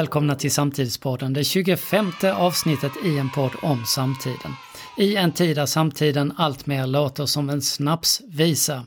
välkomna 0.00 0.34
till 0.34 0.50
Samtidspodden, 0.50 1.32
det 1.32 1.44
25 1.44 2.12
avsnittet 2.34 2.92
i 3.04 3.18
en 3.18 3.30
podd 3.30 3.50
om 3.62 3.84
samtiden. 3.84 4.52
I 4.98 5.16
en 5.16 5.32
tid 5.32 5.56
där 5.56 5.66
samtiden 5.66 6.32
alltmer 6.36 6.86
låter 6.86 7.26
som 7.26 7.50
en 7.50 7.62
snapsvisa. 7.62 8.84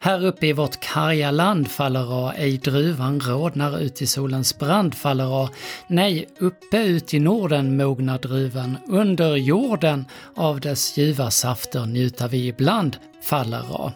Här 0.00 0.24
uppe 0.24 0.46
i 0.46 0.52
vårt 0.52 0.80
karga 0.80 1.30
land 1.30 1.68
faller 1.68 2.28
A, 2.28 2.32
ej 2.36 2.58
druvan 2.58 3.20
rodnar 3.20 3.80
ut 3.80 4.02
i 4.02 4.06
solens 4.06 4.58
brand 4.58 4.94
faller 4.94 5.44
A. 5.44 5.48
Nej, 5.88 6.28
uppe 6.38 6.82
ut 6.82 7.14
i 7.14 7.18
Norden 7.18 7.76
mognar 7.76 8.18
druvan, 8.18 8.76
under 8.88 9.36
jorden 9.36 10.04
av 10.36 10.60
dess 10.60 10.98
ljuva 10.98 11.30
safter 11.30 11.86
njuta 11.86 12.28
vi 12.28 12.46
ibland 12.46 12.96
faller 13.22 13.86
A. 13.86 13.92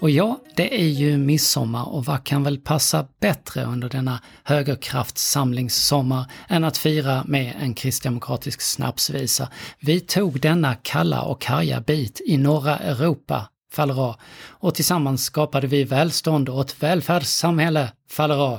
Och 0.00 0.10
ja, 0.10 0.38
det 0.56 0.80
är 0.80 0.88
ju 0.88 1.18
midsommar 1.18 1.88
och 1.88 2.04
vad 2.04 2.24
kan 2.24 2.44
väl 2.44 2.58
passa 2.58 3.06
bättre 3.20 3.64
under 3.64 3.88
denna 3.88 4.20
högerkraftssamlingssommar 4.44 6.24
än 6.48 6.64
att 6.64 6.78
fira 6.78 7.24
med 7.26 7.54
en 7.60 7.74
kristdemokratisk 7.74 8.60
snapsvisa. 8.60 9.48
Vi 9.80 10.00
tog 10.00 10.40
denna 10.40 10.74
kalla 10.74 11.22
och 11.22 11.40
karga 11.40 11.80
bit 11.80 12.20
i 12.26 12.36
norra 12.36 12.78
Europa, 12.78 13.48
faller 13.72 14.14
och 14.48 14.74
tillsammans 14.74 15.24
skapade 15.24 15.66
vi 15.66 15.84
välstånd 15.84 16.48
och 16.48 16.60
ett 16.60 16.82
välfärdssamhälle, 16.82 17.92
faller 18.10 18.58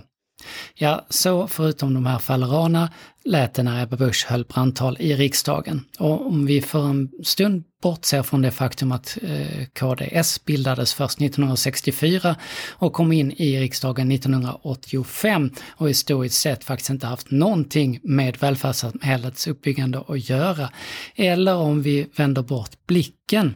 Ja, 0.76 1.06
så 1.10 1.48
förutom 1.48 1.94
de 1.94 2.06
här 2.06 2.20
fallerana 2.20 2.90
lät 3.26 3.54
det 3.54 3.64
när 3.64 3.84
Ebba 3.84 3.98
Busch 3.98 4.26
höll 4.30 4.46
brandtal 4.46 4.98
i 5.00 5.16
riksdagen. 5.16 5.86
Och 6.00 6.28
om 6.28 6.46
vi 6.46 6.62
för 6.62 6.86
en 6.86 7.10
stund 7.24 7.64
bortser 7.84 8.24
från 8.24 8.42
det 8.42 8.52
faktum 8.52 8.92
att 8.92 9.18
eh, 9.22 9.66
KDS 9.80 10.46
bildades 10.46 10.94
först 10.94 11.22
1964 11.22 12.36
och 12.70 12.94
kom 12.94 13.12
in 13.12 13.32
i 13.32 13.60
riksdagen 13.60 14.12
1985 14.12 15.52
och 15.70 15.90
historiskt 15.90 16.42
sett 16.42 16.64
faktiskt 16.64 16.90
inte 16.90 17.08
haft 17.08 17.32
någonting 17.32 18.00
med 18.04 18.38
välfärdssamhällets 18.38 19.48
uppbyggande 19.48 20.04
att 20.08 20.30
göra. 20.30 20.70
Eller 21.16 21.56
om 21.56 21.82
vi 21.82 22.08
vänder 22.16 22.42
bort 22.42 22.72
blicken 22.88 23.54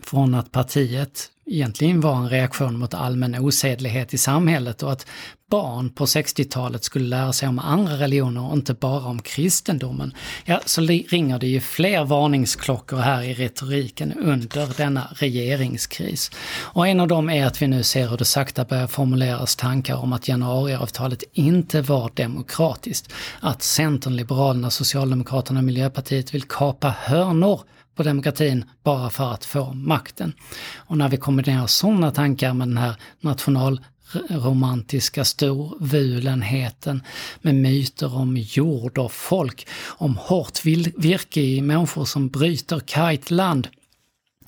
från 0.00 0.34
att 0.34 0.52
partiet 0.52 1.28
egentligen 1.46 2.00
var 2.00 2.16
en 2.16 2.28
reaktion 2.28 2.78
mot 2.78 2.94
allmän 2.94 3.34
osedlighet 3.34 4.14
i 4.14 4.18
samhället 4.18 4.82
och 4.82 4.92
att 4.92 5.06
barn 5.52 5.90
på 5.90 6.04
60-talet 6.04 6.84
skulle 6.84 7.04
lära 7.04 7.32
sig 7.32 7.48
om 7.48 7.58
andra 7.58 7.94
religioner 7.94 8.44
och 8.48 8.56
inte 8.56 8.74
bara 8.74 9.06
om 9.06 9.22
kristendomen, 9.22 10.14
ja, 10.44 10.60
så 10.66 10.80
ringer 10.82 11.38
det 11.38 11.46
ju 11.46 11.60
fler 11.60 12.04
varningsklockor 12.04 12.96
här 12.96 13.22
i 13.22 13.34
retoriken 13.34 14.12
under 14.12 14.76
denna 14.76 15.08
regeringskris. 15.14 16.30
Och 16.60 16.88
en 16.88 17.00
av 17.00 17.08
dem 17.08 17.30
är 17.30 17.46
att 17.46 17.62
vi 17.62 17.66
nu 17.66 17.82
ser 17.82 18.08
hur 18.08 18.16
det 18.16 18.24
sakta 18.24 18.64
börjar 18.64 18.86
formuleras 18.86 19.56
tankar 19.56 19.96
om 19.96 20.12
att 20.12 20.28
januariavtalet 20.28 21.24
inte 21.32 21.82
var 21.82 22.10
demokratiskt. 22.14 23.12
Att 23.40 23.62
Centern, 23.62 24.16
Liberalerna, 24.16 24.70
Socialdemokraterna 24.70 25.60
och 25.60 25.64
Miljöpartiet 25.64 26.34
vill 26.34 26.42
kapa 26.42 26.94
hörnor 26.98 27.60
på 27.96 28.02
demokratin 28.02 28.64
bara 28.82 29.10
för 29.10 29.32
att 29.32 29.44
få 29.44 29.72
makten. 29.72 30.32
Och 30.76 30.98
när 30.98 31.08
vi 31.08 31.16
kombinerar 31.16 31.66
sådana 31.66 32.10
tankar 32.10 32.54
med 32.54 32.68
den 32.68 32.78
här 32.78 32.94
national 33.20 33.80
romantiska 34.28 35.24
storvulenheten 35.24 37.02
med 37.40 37.54
myter 37.54 38.14
om 38.16 38.36
jord 38.36 38.98
och 38.98 39.12
folk, 39.12 39.66
om 39.84 40.16
hårt 40.16 40.64
virke 40.64 41.40
i 41.40 41.60
människor 41.60 42.04
som 42.04 42.28
bryter 42.28 42.80
kargt 42.80 43.30
land. 43.30 43.68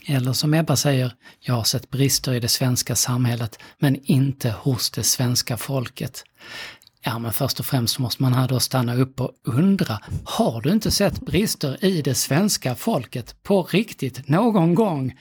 Eller 0.07 0.33
som 0.33 0.55
Ebba 0.55 0.77
säger, 0.77 1.15
jag 1.41 1.55
har 1.55 1.65
sett 1.65 1.91
brister 1.91 2.35
i 2.35 2.41
det 2.41 2.49
svenska 2.49 2.97
samhället, 2.97 3.59
men 3.79 3.97
inte 4.05 4.51
hos 4.51 4.91
det 4.91 5.03
svenska 5.03 5.57
folket. 5.57 6.25
Ja, 7.07 7.19
men 7.19 7.33
först 7.33 7.61
och 7.61 7.67
främst 7.67 7.99
måste 7.99 8.23
man 8.23 8.35
här 8.35 8.49
då 8.49 8.61
stanna 8.61 8.95
upp 8.95 9.21
och 9.21 9.33
undra, 9.43 10.01
har 10.25 10.61
du 10.61 10.71
inte 10.73 10.91
sett 10.91 11.21
brister 11.21 11.85
i 11.85 12.03
det 12.03 12.15
svenska 12.15 12.75
folket 12.75 13.43
på 13.43 13.63
riktigt 13.63 14.29
någon 14.29 14.75
gång? 14.75 15.15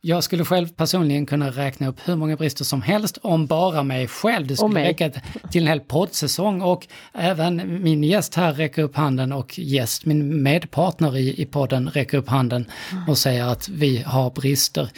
Jag 0.00 0.24
skulle 0.24 0.44
själv 0.44 0.68
personligen 0.68 1.26
kunna 1.26 1.50
räkna 1.50 1.88
upp 1.88 1.96
hur 2.04 2.16
många 2.16 2.36
brister 2.36 2.64
som 2.64 2.82
helst 2.82 3.18
om 3.22 3.46
bara 3.46 3.82
mig 3.82 4.08
själv. 4.08 4.46
Det 4.46 4.56
skulle 4.56 4.84
räcka 4.84 5.10
till 5.50 5.62
en 5.62 5.68
hel 5.68 5.80
poddsäsong 5.80 6.62
och 6.62 6.86
även 7.14 7.82
min 7.82 8.04
gäst 8.04 8.34
här 8.34 8.52
räcker 8.52 8.82
upp 8.82 8.96
handen 8.96 9.32
och 9.32 9.58
gäst, 9.58 10.04
min 10.04 10.42
medpartner 10.42 11.16
i, 11.16 11.42
i 11.42 11.46
podden 11.46 11.88
räcker 11.90 12.18
upp 12.18 12.28
handen 12.28 12.70
och 13.08 13.18
säger 13.18 13.44
att 13.44 13.68
vi 13.68 14.02
har 14.02 14.30
brister. 14.30 14.90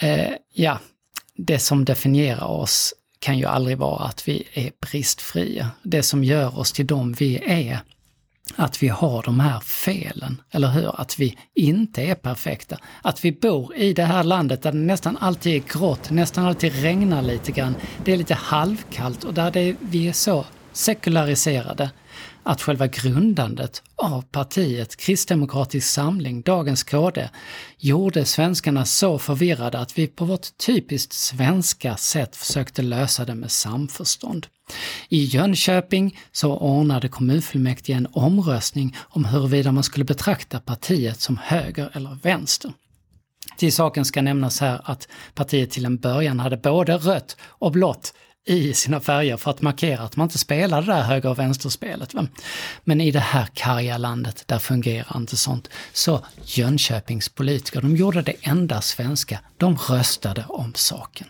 Eh, 0.00 0.30
ja, 0.52 0.78
det 1.36 1.58
som 1.58 1.84
definierar 1.84 2.46
oss 2.46 2.94
kan 3.18 3.38
ju 3.38 3.44
aldrig 3.44 3.78
vara 3.78 4.04
att 4.04 4.28
vi 4.28 4.48
är 4.52 4.70
bristfria. 4.80 5.70
Det 5.82 6.02
som 6.02 6.24
gör 6.24 6.58
oss 6.58 6.72
till 6.72 6.86
dem 6.86 7.12
vi 7.12 7.38
är, 7.46 7.80
att 8.56 8.82
vi 8.82 8.88
har 8.88 9.22
de 9.22 9.40
här 9.40 9.60
felen, 9.60 10.40
eller 10.50 10.68
hur? 10.68 11.00
Att 11.00 11.18
vi 11.18 11.38
inte 11.54 12.02
är 12.02 12.14
perfekta. 12.14 12.76
Att 13.02 13.24
vi 13.24 13.32
bor 13.32 13.76
i 13.76 13.92
det 13.92 14.04
här 14.04 14.24
landet 14.24 14.62
där 14.62 14.72
det 14.72 14.78
nästan 14.78 15.16
alltid 15.20 15.54
är 15.54 15.78
grått, 15.78 16.10
nästan 16.10 16.44
alltid 16.44 16.82
regnar 16.82 17.22
lite 17.22 17.52
grann. 17.52 17.74
Det 18.04 18.12
är 18.12 18.16
lite 18.16 18.34
halvkallt 18.34 19.24
och 19.24 19.34
där 19.34 19.50
det, 19.50 19.76
vi 19.80 20.08
är 20.08 20.12
så 20.12 20.44
sekulariserade 20.72 21.90
att 22.48 22.62
själva 22.62 22.86
grundandet 22.86 23.82
av 23.96 24.22
partiet 24.22 24.96
Kristdemokratisk 24.96 25.88
Samling, 25.88 26.42
dagens 26.42 26.82
KD, 26.84 27.28
gjorde 27.78 28.24
svenskarna 28.24 28.84
så 28.84 29.18
förvirrade 29.18 29.78
att 29.78 29.98
vi 29.98 30.06
på 30.06 30.24
vårt 30.24 30.56
typiskt 30.66 31.12
svenska 31.12 31.96
sätt 31.96 32.36
försökte 32.36 32.82
lösa 32.82 33.24
det 33.24 33.34
med 33.34 33.50
samförstånd. 33.50 34.46
I 35.08 35.24
Jönköping 35.24 36.18
så 36.32 36.56
ordnade 36.56 37.08
kommunfullmäktige 37.08 37.96
en 37.96 38.08
omröstning 38.12 38.96
om 38.98 39.24
huruvida 39.24 39.72
man 39.72 39.84
skulle 39.84 40.04
betrakta 40.04 40.60
partiet 40.60 41.20
som 41.20 41.36
höger 41.36 41.90
eller 41.94 42.18
vänster. 42.22 42.72
Till 43.56 43.72
saken 43.72 44.04
ska 44.04 44.22
nämnas 44.22 44.60
här 44.60 44.80
att 44.84 45.08
partiet 45.34 45.70
till 45.70 45.84
en 45.84 45.96
början 45.96 46.40
hade 46.40 46.56
både 46.56 46.96
rött 46.96 47.36
och 47.42 47.72
blått 47.72 48.14
i 48.48 48.74
sina 48.74 49.00
färger 49.00 49.36
för 49.36 49.50
att 49.50 49.62
markera 49.62 50.02
att 50.02 50.16
man 50.16 50.24
inte 50.24 50.38
spelar 50.38 50.82
det 50.82 50.92
där 50.92 51.02
höger 51.02 51.28
och 51.28 51.38
vänsterspelet. 51.38 52.14
Va? 52.14 52.26
Men 52.84 53.00
i 53.00 53.10
det 53.10 53.20
här 53.20 53.48
karga 53.54 53.98
landet, 53.98 54.42
där 54.46 54.58
fungerar 54.58 55.16
inte 55.16 55.36
sånt. 55.36 55.68
Så 55.92 56.24
Jönköpings 56.44 57.28
politiker, 57.28 57.80
de 57.80 57.96
gjorde 57.96 58.22
det 58.22 58.34
enda 58.42 58.80
svenska, 58.80 59.40
de 59.56 59.76
röstade 59.76 60.44
om 60.48 60.72
saken. 60.76 61.26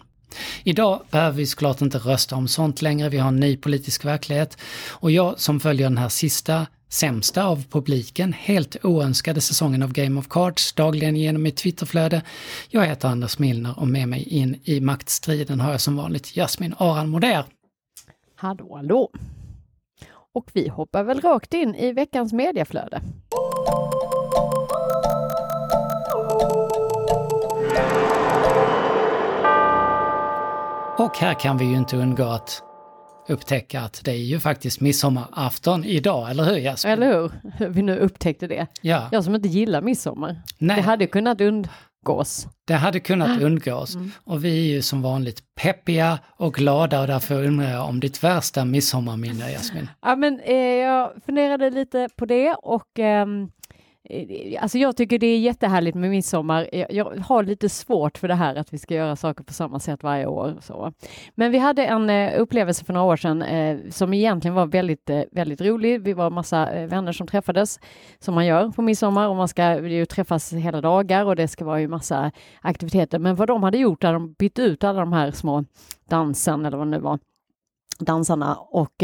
Idag 0.64 1.02
behöver 1.10 1.36
vi 1.36 1.46
såklart 1.46 1.80
inte 1.80 1.98
rösta 1.98 2.36
om 2.36 2.48
sånt 2.48 2.82
längre, 2.82 3.08
vi 3.08 3.18
har 3.18 3.28
en 3.28 3.40
ny 3.40 3.56
politisk 3.56 4.04
verklighet. 4.04 4.58
Och 4.88 5.10
jag 5.10 5.40
som 5.40 5.60
följer 5.60 5.88
den 5.88 5.98
här 5.98 6.08
sista 6.08 6.66
sämsta 6.88 7.44
av 7.44 7.64
publiken, 7.70 8.32
helt 8.32 8.84
oönskade 8.84 9.40
säsongen 9.40 9.82
av 9.82 9.92
Game 9.92 10.20
of 10.20 10.28
Cards 10.28 10.72
dagligen 10.72 11.16
genom 11.16 11.42
mitt 11.42 11.56
Twitterflöde. 11.56 12.22
Jag 12.68 12.86
heter 12.86 13.08
Anders 13.08 13.38
Milner 13.38 13.78
och 13.78 13.88
med 13.88 14.08
mig 14.08 14.22
in 14.22 14.60
i 14.64 14.80
maktstriden 14.80 15.60
har 15.60 15.70
jag 15.70 15.80
som 15.80 15.96
vanligt 15.96 16.36
Jasmin 16.36 16.74
Aran 16.78 17.08
Moder. 17.08 17.44
Hallå, 18.34 18.76
hallå! 18.76 19.10
Och 20.34 20.50
vi 20.52 20.68
hoppar 20.68 21.04
väl 21.04 21.20
rakt 21.20 21.54
in 21.54 21.74
i 21.74 21.92
veckans 21.92 22.32
mediaflöde. 22.32 23.02
Och 30.98 31.18
här 31.18 31.34
kan 31.40 31.58
vi 31.58 31.64
ju 31.64 31.76
inte 31.76 31.96
undgå 31.96 32.24
att 32.24 32.62
upptäcka 33.28 33.80
att 33.80 34.00
det 34.04 34.10
är 34.10 34.16
ju 34.16 34.40
faktiskt 34.40 34.80
midsommarafton 34.80 35.84
idag, 35.84 36.30
eller 36.30 36.44
hur 36.44 36.56
Jasmin? 36.56 36.92
Eller 36.92 37.06
hur? 37.06 37.32
Hur 37.58 37.68
vi 37.68 37.82
nu 37.82 37.96
upptäckte 37.98 38.46
det. 38.46 38.66
Ja. 38.80 39.08
Jag 39.12 39.24
som 39.24 39.34
inte 39.34 39.48
gillar 39.48 39.82
midsommar. 39.82 40.36
Nej. 40.58 40.76
Det 40.76 40.82
hade 40.82 41.06
kunnat 41.06 41.40
undgås. 41.40 42.46
Det 42.66 42.74
hade 42.74 43.00
kunnat 43.00 43.40
undgås. 43.40 43.94
Mm. 43.94 44.10
Och 44.24 44.44
vi 44.44 44.58
är 44.58 44.74
ju 44.74 44.82
som 44.82 45.02
vanligt 45.02 45.42
peppiga 45.62 46.18
och 46.36 46.54
glada 46.54 47.00
och 47.00 47.06
därför 47.06 47.44
undrar 47.44 47.70
jag 47.70 47.88
om 47.88 48.00
ditt 48.00 48.24
värsta 48.24 48.64
midsommarminne, 48.64 49.50
Jasmin? 49.50 49.88
Ja, 50.02 50.16
men 50.16 50.40
eh, 50.40 50.56
jag 50.56 51.12
funderade 51.26 51.70
lite 51.70 52.08
på 52.16 52.26
det 52.26 52.54
och 52.54 52.98
Eh, 52.98 53.26
Eh, 54.10 54.62
alltså 54.62 54.78
jag 54.78 54.96
tycker 54.96 55.18
det 55.18 55.26
är 55.26 55.38
jättehärligt 55.38 55.96
med 55.96 56.10
midsommar. 56.10 56.68
Jag 56.90 57.04
har 57.04 57.42
lite 57.42 57.68
svårt 57.68 58.18
för 58.18 58.28
det 58.28 58.34
här 58.34 58.54
att 58.54 58.72
vi 58.72 58.78
ska 58.78 58.94
göra 58.94 59.16
saker 59.16 59.44
på 59.44 59.52
samma 59.52 59.80
sätt 59.80 60.02
varje 60.02 60.26
år. 60.26 60.56
Så. 60.60 60.92
Men 61.34 61.52
vi 61.52 61.58
hade 61.58 61.84
en 61.84 62.10
eh, 62.10 62.40
upplevelse 62.40 62.84
för 62.84 62.92
några 62.92 63.06
år 63.06 63.16
sedan 63.16 63.42
eh, 63.42 63.78
som 63.90 64.14
egentligen 64.14 64.54
var 64.54 64.66
väldigt, 64.66 65.10
eh, 65.10 65.22
väldigt 65.32 65.60
rolig. 65.60 66.02
Vi 66.02 66.12
var 66.12 66.30
massa 66.30 66.70
eh, 66.72 66.86
vänner 66.86 67.12
som 67.12 67.26
träffades 67.26 67.80
som 68.18 68.34
man 68.34 68.46
gör 68.46 68.68
på 68.68 68.82
midsommar 68.82 69.28
och 69.28 69.36
man 69.36 69.48
ska 69.48 69.88
ju 69.88 70.06
träffas 70.06 70.52
hela 70.52 70.80
dagar 70.80 71.24
och 71.24 71.36
det 71.36 71.48
ska 71.48 71.64
vara 71.64 71.80
ju 71.80 71.88
massa 71.88 72.32
aktiviteter. 72.60 73.18
Men 73.18 73.36
vad 73.36 73.48
de 73.48 73.62
hade 73.62 73.78
gjort 73.78 74.04
är 74.04 74.12
de 74.12 74.32
bytt 74.32 74.58
ut 74.58 74.84
alla 74.84 75.00
de 75.00 75.12
här 75.12 75.30
små 75.30 75.64
dansen 76.08 76.66
eller 76.66 76.78
vad 76.78 76.86
det 76.86 76.90
nu 76.90 76.98
var, 76.98 77.18
dansarna 77.98 78.54
och 78.54 79.02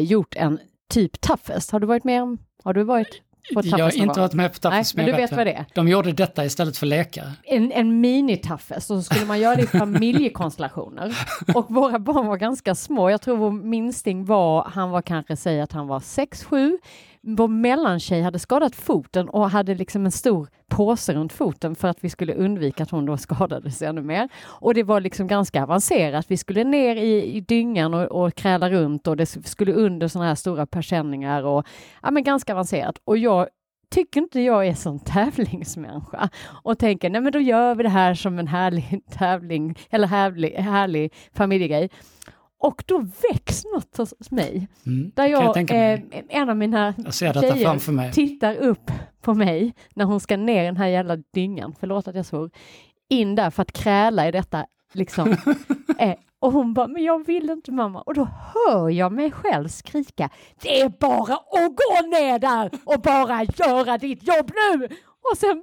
gjort 0.00 0.36
en 0.36 0.58
typ 0.90 1.20
toughest. 1.20 1.70
Har 1.70 1.80
du 1.80 1.86
varit 1.86 2.04
med 2.04 2.22
om? 2.22 2.38
Har 2.64 2.74
du 2.74 2.82
varit 2.82 3.22
jag 3.50 3.84
har 3.84 3.96
inte 3.96 4.20
varit 4.20 4.32
med 4.32 4.52
på 4.52 4.68
Nej, 4.68 4.78
Taffes, 4.78 4.94
men 4.94 5.06
jag 5.06 5.14
du 5.14 5.22
vet 5.22 5.32
vad 5.32 5.46
det 5.46 5.52
är? 5.52 5.64
De 5.74 5.88
gjorde 5.88 6.12
detta 6.12 6.44
istället 6.44 6.76
för 6.76 6.86
lekar. 6.86 7.32
En, 7.44 7.72
en 7.72 8.04
mini-Taffes 8.04 8.76
och 8.76 8.82
så 8.82 9.02
skulle 9.02 9.26
man 9.26 9.40
göra 9.40 9.56
det 9.56 9.62
i 9.62 9.66
familjekonstellationer. 9.66 11.18
Och 11.54 11.70
våra 11.70 11.98
barn 11.98 12.26
var 12.26 12.36
ganska 12.36 12.74
små. 12.74 13.10
Jag 13.10 13.20
tror 13.20 13.36
vår 13.36 13.50
minsting 13.50 14.24
var, 14.24 14.64
han 14.64 14.90
var 14.90 15.02
kanske, 15.02 15.36
säg 15.36 15.60
att 15.60 15.72
han 15.72 15.86
var 15.86 15.98
6-7. 16.00 16.78
Vår 17.26 17.48
mellantjej 17.48 18.22
hade 18.22 18.38
skadat 18.38 18.76
foten 18.76 19.28
och 19.28 19.50
hade 19.50 19.74
liksom 19.74 20.04
en 20.04 20.12
stor 20.12 20.48
påse 20.68 21.14
runt 21.14 21.32
foten 21.32 21.74
för 21.74 21.88
att 21.88 22.04
vi 22.04 22.10
skulle 22.10 22.34
undvika 22.34 22.82
att 22.82 22.90
hon 22.90 23.06
då 23.06 23.16
skadades 23.16 23.82
ännu 23.82 24.02
mer. 24.02 24.28
Och 24.44 24.74
det 24.74 24.82
var 24.82 25.00
liksom 25.00 25.26
ganska 25.26 25.62
avancerat. 25.62 26.26
Vi 26.28 26.36
skulle 26.36 26.64
ner 26.64 26.96
i, 26.96 27.36
i 27.36 27.40
dyngan 27.40 27.94
och, 27.94 28.24
och 28.24 28.34
kräla 28.34 28.70
runt 28.70 29.06
och 29.06 29.16
det 29.16 29.26
skulle 29.26 29.72
under 29.72 30.08
sådana 30.08 30.28
här 30.28 30.34
stora 30.34 30.66
persienningar 30.66 31.42
och 31.42 31.66
ja, 32.02 32.10
men 32.10 32.24
ganska 32.24 32.52
avancerat. 32.52 32.98
Och 33.04 33.18
jag 33.18 33.48
tycker 33.90 34.20
inte 34.20 34.40
jag 34.40 34.66
är 34.66 34.74
sån 34.74 34.98
tävlingsmänniska 34.98 36.28
och 36.62 36.78
tänker 36.78 37.10
nej 37.10 37.20
men 37.20 37.32
då 37.32 37.40
gör 37.40 37.74
vi 37.74 37.82
det 37.82 37.88
här 37.88 38.14
som 38.14 38.38
en 38.38 38.48
härlig 38.48 39.00
tävling 39.10 39.78
eller 39.90 40.08
härlig, 40.08 40.50
härlig 40.50 41.12
familjegrej. 41.32 41.90
Och 42.64 42.84
då 42.86 42.98
väcks 42.98 43.64
något 43.64 43.96
hos 43.96 44.30
mig 44.30 44.68
Mm, 44.86 45.12
där 45.14 45.26
jag 45.26 45.56
jag, 45.56 45.70
eh, 45.70 46.00
en 46.28 46.50
av 46.50 46.56
mina 46.56 46.94
Jag 46.96 47.14
tjejer 47.14 48.12
tittar 48.12 48.56
upp 48.56 48.90
på 49.20 49.34
mig 49.34 49.74
när 49.94 50.04
hon 50.04 50.20
ska 50.20 50.36
ner 50.36 50.64
den 50.64 50.76
här 50.76 50.86
jävla 50.86 51.16
dyngan, 51.16 51.74
förlåt 51.80 52.08
att 52.08 52.14
jag 52.14 52.26
svor, 52.26 52.50
in 53.08 53.34
där 53.34 53.50
för 53.50 53.62
att 53.62 53.72
kräla 53.72 54.28
i 54.28 54.30
detta 54.30 54.66
liksom. 54.92 55.30
eh, 55.98 56.14
och 56.38 56.52
hon 56.52 56.74
bara, 56.74 56.86
men 56.86 57.04
jag 57.04 57.26
vill 57.26 57.50
inte 57.50 57.72
mamma. 57.72 58.02
Och 58.02 58.14
då 58.14 58.28
hör 58.54 58.90
jag 58.90 59.12
mig 59.12 59.30
själv 59.30 59.68
skrika, 59.68 60.30
det 60.62 60.80
är 60.80 60.88
bara 60.88 61.34
att 61.34 61.76
gå 61.76 62.08
ner 62.08 62.38
där 62.38 62.70
och 62.84 63.00
bara 63.00 63.44
göra 63.44 63.98
ditt 63.98 64.28
jobb 64.28 64.50
nu! 64.54 64.88
Och 65.30 65.38
sen, 65.38 65.62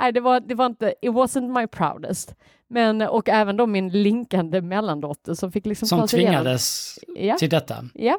nej 0.00 0.12
det 0.12 0.20
var, 0.20 0.40
det 0.40 0.54
var 0.54 0.66
inte, 0.66 0.94
it 1.02 1.10
wasn't 1.10 1.60
my 1.60 1.66
proudest. 1.66 2.34
Men, 2.68 3.02
och 3.02 3.28
även 3.28 3.56
då 3.56 3.66
min 3.66 3.88
linkande 3.88 4.60
mellandotter 4.60 5.34
som 5.34 5.52
fick 5.52 5.66
liksom 5.66 5.88
Som 5.88 6.06
tvingades 6.08 6.98
Ja. 7.16 7.36
till 7.36 7.50
detta. 7.50 7.84
Ja. 7.94 8.18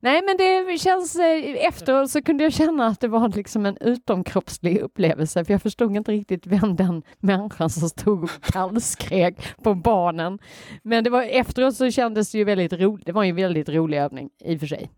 Nej, 0.00 0.22
men 0.26 0.36
det 0.36 0.78
känns 0.78 1.16
eh, 1.16 1.66
efteråt 1.66 2.10
så 2.10 2.22
kunde 2.22 2.44
jag 2.44 2.52
känna 2.52 2.86
att 2.86 3.00
det 3.00 3.08
var 3.08 3.28
liksom 3.28 3.66
en 3.66 3.76
utomkroppslig 3.80 4.78
upplevelse, 4.78 5.44
för 5.44 5.54
jag 5.54 5.62
förstod 5.62 5.96
inte 5.96 6.12
riktigt 6.12 6.46
vem 6.46 6.76
den 6.76 7.02
människan 7.18 7.70
som 7.70 7.88
stod 7.88 8.24
och 8.24 8.30
kallskrek 8.42 9.62
på 9.62 9.74
barnen. 9.74 10.38
Men 10.82 11.04
det 11.04 11.10
var 11.10 11.22
efteråt 11.22 11.76
så 11.76 11.90
kändes 11.90 12.32
det 12.32 12.38
ju 12.38 12.44
väldigt 12.44 12.72
roligt. 12.72 13.06
Det 13.06 13.12
var 13.12 13.24
ju 13.24 13.30
en 13.30 13.36
väldigt 13.36 13.68
rolig 13.68 13.98
övning 13.98 14.30
i 14.44 14.56
och 14.56 14.60
för 14.60 14.66
sig. 14.66 14.90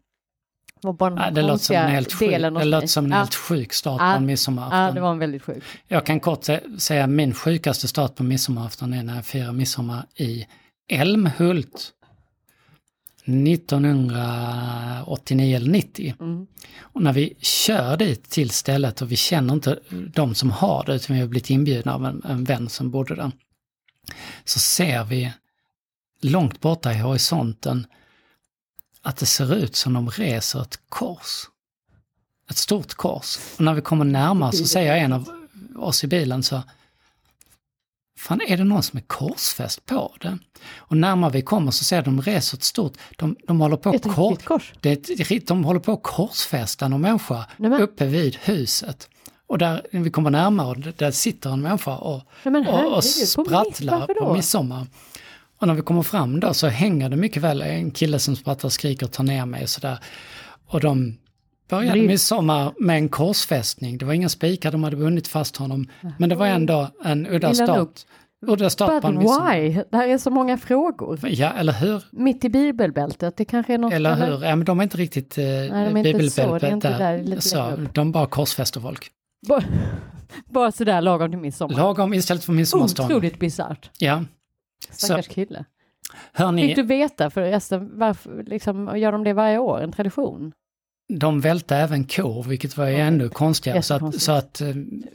Det 0.83 0.93
var 0.99 1.11
den 1.11 1.19
Ja, 1.19 1.31
det 1.31 1.43
låter 1.43 1.65
som 1.65 1.77
en 1.77 1.83
konstiga 1.83 1.87
helt 1.87 2.13
sjuk, 2.13 2.31
delen 2.31 2.55
hos 2.57 2.63
det 2.65 2.69
låter 2.71 2.87
som 2.87 3.05
en 3.05 3.11
ja. 3.11 3.17
helt 3.19 3.35
sjuk 3.35 3.73
start 3.73 4.01
Ja. 4.01 4.13
på 4.13 4.17
en 4.17 4.27
midsommarafton. 4.27 4.79
Ja, 4.81 4.91
det 4.93 5.01
var 5.01 5.13
en 5.13 5.19
väldigt 5.19 5.43
sjuk. 5.43 5.63
Jag 5.89 6.07
kan 6.07 6.21
kort 6.21 6.43
sä- 6.49 6.79
säga 6.79 7.07
min 7.07 7.35
sjukaste 7.35 7.89
start 7.89 8.15
på 8.17 8.23
midsommarafton 8.23 8.93
är 8.93 9.03
när 9.03 9.15
jag 9.15 9.27
firar 9.27 9.53
midsommar 9.53 10.07
i 10.17 10.47
Älmhult. 10.89 11.93
1989 13.25 15.57
eller 15.57 15.71
90. 15.71 16.15
Mm. 16.21 16.47
Och 16.81 17.03
när 17.03 17.13
vi 17.13 17.35
kör 17.41 17.97
dit 17.97 18.31
till 18.31 18.51
stället 18.51 19.03
och 19.03 19.13
vi 19.13 19.17
känner 19.17 19.55
inte 19.55 19.79
de 20.15 20.35
som 20.35 20.51
har 20.51 20.85
det 20.87 20.95
utan 20.95 21.15
vi 21.17 21.21
har 21.23 21.29
blivit 21.29 21.51
inbjudna 21.51 21.95
av 21.95 22.07
en, 22.07 22.23
en 22.29 22.45
vän 22.45 22.69
som 22.69 22.91
bodde 22.91 23.15
där. 23.15 23.31
Så 24.45 24.59
ser 24.59 25.05
vi 25.05 25.33
långt 26.23 26.61
borta 26.61 26.93
i 26.93 26.99
horisonten 26.99 27.87
att 29.03 29.17
det 29.17 29.27
ser 29.27 29.55
ut 29.55 29.77
som 29.77 29.93
de 29.93 30.11
reser 30.11 30.63
ett 30.63 30.81
kors. 30.89 31.49
Ett 32.51 32.57
stort 32.57 32.95
kors. 32.95 33.39
Och 33.57 33.61
när 33.61 33.75
vi 33.75 33.81
kommer 33.81 34.05
närmare 34.05 34.53
så 34.53 34.65
säger 34.65 34.97
en 34.97 35.13
av 35.13 35.29
oss 35.77 36.05
i 36.05 36.07
bilen 36.07 36.43
så 36.43 36.63
Fan, 38.19 38.41
är 38.49 38.57
det 38.57 38.65
någon 38.65 38.83
som 38.83 38.97
är 38.97 39.03
korsfäst 39.03 39.87
på 39.87 40.15
det? 40.21 40.39
Och 40.77 40.97
närmare 40.97 41.31
vi 41.31 41.43
kommer 41.43 41.71
så 41.71 41.85
ser 41.85 42.03
de 42.03 42.23
reser 42.23 42.57
ett 42.57 42.63
stort, 42.63 42.93
de, 43.17 43.37
de 43.47 43.61
håller 43.61 43.77
på 43.77 43.93
Ett 43.93 44.03
kor, 44.03 44.37
kors. 44.37 44.73
det 44.81 45.11
är 45.21 45.33
ett, 45.33 45.47
de 45.47 45.65
håller 45.65 45.81
på 45.81 45.93
att 45.93 46.03
korsfästa 46.03 46.89
någon 46.89 47.01
människa 47.01 47.45
Nej, 47.57 47.83
uppe 47.83 48.07
vid 48.07 48.37
huset. 48.37 49.09
Och 49.47 49.59
där 49.59 49.87
när 49.93 50.01
vi 50.01 50.11
kommer 50.11 50.31
närmare, 50.31 50.93
där 50.97 51.11
sitter 51.11 51.51
en 51.51 51.61
människa 51.63 51.97
och, 51.97 52.23
Nej, 52.45 52.67
och, 52.67 52.97
och 52.97 53.05
sprattlar 53.05 54.07
på 54.07 54.35
midsommar. 54.35 54.87
Och 55.63 55.69
när 55.69 55.75
vi 55.75 55.83
kommer 55.83 56.03
fram 56.03 56.41
då 56.41 56.55
så 56.55 56.67
hänger 56.67 57.09
det 57.09 57.17
mycket 57.17 57.43
väl 57.43 57.63
en 57.63 57.91
kille 57.91 58.19
som 58.19 58.37
sprattlar 58.37 58.69
och 58.69 58.73
skriker 58.73 59.07
och 59.07 59.13
tar 59.13 59.25
ner 59.25 59.47
mig 59.47 59.63
och 59.63 59.69
sådär. 59.69 59.99
Och 60.67 60.81
de 60.81 61.19
började 61.69 62.01
Det 62.01 62.07
midsommar 62.07 62.73
med 62.79 62.97
en 62.97 63.09
korsfästning. 63.09 63.99
Det 63.99 64.05
var 64.05 64.13
inga 64.13 64.29
spikar, 64.29 64.73
de 64.73 64.85
hade 64.85 64.97
bundit 64.97 65.29
fast 65.29 65.57
honom. 65.57 65.89
Men 66.19 66.29
det 66.29 66.35
var 66.35 66.47
ändå 66.47 66.89
en 67.05 67.27
udda 67.27 67.55
start. 67.55 67.89
Udda 68.47 68.71
start 68.71 69.03
But 69.03 69.11
why? 69.11 69.83
Det 69.91 69.97
här 69.97 70.09
är 70.09 70.19
så 70.19 70.31
många 70.31 70.59
frågor. 70.59 71.21
Ja, 71.23 71.53
eller 71.53 71.73
hur? 71.73 72.03
Mitt 72.11 72.45
i 72.45 72.49
bibelbältet, 72.49 73.37
det 73.37 73.45
kanske 73.45 73.75
är 73.75 73.79
något... 73.79 73.93
Eller 73.93 74.15
hur? 74.27 74.45
Ja, 74.45 74.57
men 74.57 74.65
de 74.65 74.79
är 74.79 74.83
inte 74.83 74.97
riktigt 74.97 75.39
eh, 75.39 75.45
de 75.45 75.51
är 75.51 75.87
inte 75.87 75.91
så, 75.91 76.03
det 76.03 76.09
är 76.09 76.13
bibelbältet 76.13 76.73
inte 76.73 76.99
där. 76.99 77.41
så, 77.41 77.87
de 77.93 78.13
bara 78.13 78.27
korsfäster 78.27 78.81
folk. 78.81 79.11
Bara, 79.49 79.65
bara 80.51 80.73
sådär 80.73 81.01
lagom 81.01 81.31
till 81.31 81.41
midsommar. 81.41 81.77
Lagom 81.77 82.15
istället 82.15 82.45
för 82.45 82.53
midsommarstång. 82.53 83.07
Otroligt 83.07 83.39
bisarrt. 83.39 83.91
Ja. 83.99 84.25
Stackars 84.91 85.29
kille. 85.29 85.65
Hör 86.33 86.57
Fick 86.57 86.77
du 86.77 86.83
veta 86.83 87.31
förresten 87.31 87.99
varför 87.99 88.43
liksom, 88.43 88.99
gör 88.99 89.13
de 89.13 89.25
det 89.25 89.33
varje 89.33 89.59
år? 89.59 89.81
En 89.81 89.93
tradition? 89.93 90.53
de 91.19 91.41
välte 91.41 91.77
även 91.77 92.05
kor, 92.05 92.43
vilket 92.43 92.77
var 92.77 92.87
ju 92.87 92.97
ännu 92.97 93.29
konstigare. 93.29 93.83
Så 93.83 93.95
att, 93.95 94.21
så 94.21 94.33
att 94.33 94.61
eh, 94.61 94.69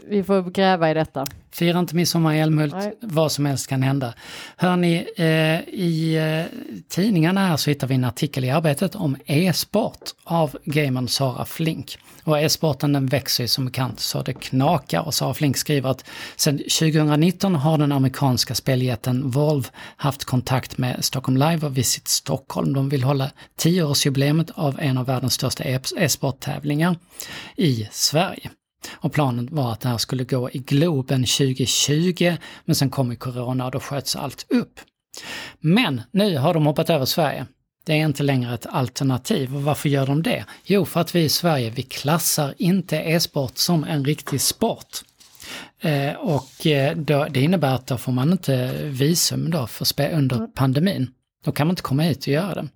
Vi 0.07 0.23
får 0.23 0.51
gräva 0.51 0.91
i 0.91 0.93
detta. 0.93 1.25
Fira 1.51 1.79
inte 1.79 1.95
midsommar 1.95 2.33
i 2.33 2.39
Älmhult, 2.39 2.73
Nej. 2.73 2.93
vad 3.01 3.31
som 3.31 3.45
helst 3.45 3.67
kan 3.67 3.83
hända. 3.83 4.13
Hörni, 4.57 5.07
eh, 5.17 5.25
i 5.73 6.15
eh, 6.15 6.59
tidningarna 6.89 7.47
här 7.47 7.57
så 7.57 7.69
hittar 7.69 7.87
vi 7.87 7.95
en 7.95 8.03
artikel 8.03 8.43
i 8.45 8.49
Arbetet 8.49 8.95
om 8.95 9.17
e-sport 9.25 10.09
av 10.23 10.57
gamern 10.65 11.07
Sara 11.07 11.45
Flink. 11.45 11.97
Och 12.23 12.39
e-sporten 12.39 12.93
den 12.93 13.05
växer 13.05 13.43
ju 13.43 13.47
som 13.47 13.65
bekant 13.65 13.99
så 13.99 14.21
det 14.21 14.33
knakar 14.33 15.01
och 15.01 15.13
Sara 15.13 15.33
Flink 15.33 15.57
skriver 15.57 15.89
att 15.89 16.05
sedan 16.35 16.57
2019 16.57 17.55
har 17.55 17.77
den 17.77 17.91
amerikanska 17.91 18.55
speljätten 18.55 19.29
Volve 19.29 19.69
haft 19.97 20.25
kontakt 20.25 20.77
med 20.77 21.05
Stockholm 21.05 21.37
Live 21.37 21.65
och 21.65 21.77
Visit 21.77 22.07
Stockholm. 22.07 22.73
De 22.73 22.89
vill 22.89 23.03
hålla 23.03 23.31
10-årsjubileet 23.59 24.51
av 24.55 24.79
en 24.79 24.97
av 24.97 25.05
världens 25.05 25.33
största 25.33 25.63
e- 25.63 25.79
e-sporttävlingar 25.97 26.95
i 27.55 27.87
Sverige. 27.91 28.49
Och 28.91 29.13
planen 29.13 29.49
var 29.51 29.71
att 29.71 29.79
det 29.79 29.89
här 29.89 29.97
skulle 29.97 30.23
gå 30.23 30.49
i 30.51 30.57
Globen 30.57 31.25
2020, 31.25 32.35
men 32.65 32.75
sen 32.75 32.89
kom 32.89 33.11
ju 33.11 33.17
Corona 33.17 33.65
och 33.65 33.71
då 33.71 33.79
sköts 33.79 34.15
allt 34.15 34.45
upp. 34.49 34.79
Men 35.59 36.01
nu 36.11 36.37
har 36.37 36.53
de 36.53 36.65
hoppat 36.65 36.89
över 36.89 37.05
Sverige. 37.05 37.45
Det 37.85 37.93
är 37.93 38.05
inte 38.05 38.23
längre 38.23 38.53
ett 38.53 38.65
alternativ. 38.65 39.55
Och 39.55 39.63
varför 39.63 39.89
gör 39.89 40.05
de 40.05 40.23
det? 40.23 40.45
Jo, 40.63 40.85
för 40.85 40.99
att 40.99 41.15
vi 41.15 41.23
i 41.23 41.29
Sverige, 41.29 41.69
vi 41.69 41.83
klassar 41.83 42.53
inte 42.57 42.97
e-sport 42.97 43.57
som 43.57 43.83
en 43.83 44.05
riktig 44.05 44.41
sport. 44.41 45.01
Eh, 45.79 46.13
och 46.13 46.67
eh, 46.67 46.97
då, 46.97 47.27
det 47.29 47.41
innebär 47.41 47.75
att 47.75 47.87
då 47.87 47.97
får 47.97 48.11
man 48.11 48.31
inte 48.31 48.73
visum 48.83 49.51
då 49.51 49.67
för 49.67 50.11
under 50.13 50.47
pandemin. 50.47 51.09
Då 51.45 51.51
kan 51.51 51.67
man 51.67 51.71
inte 51.71 51.81
komma 51.81 52.03
hit 52.03 52.17
och 52.17 52.27
göra 52.27 52.55
det. 52.55 52.67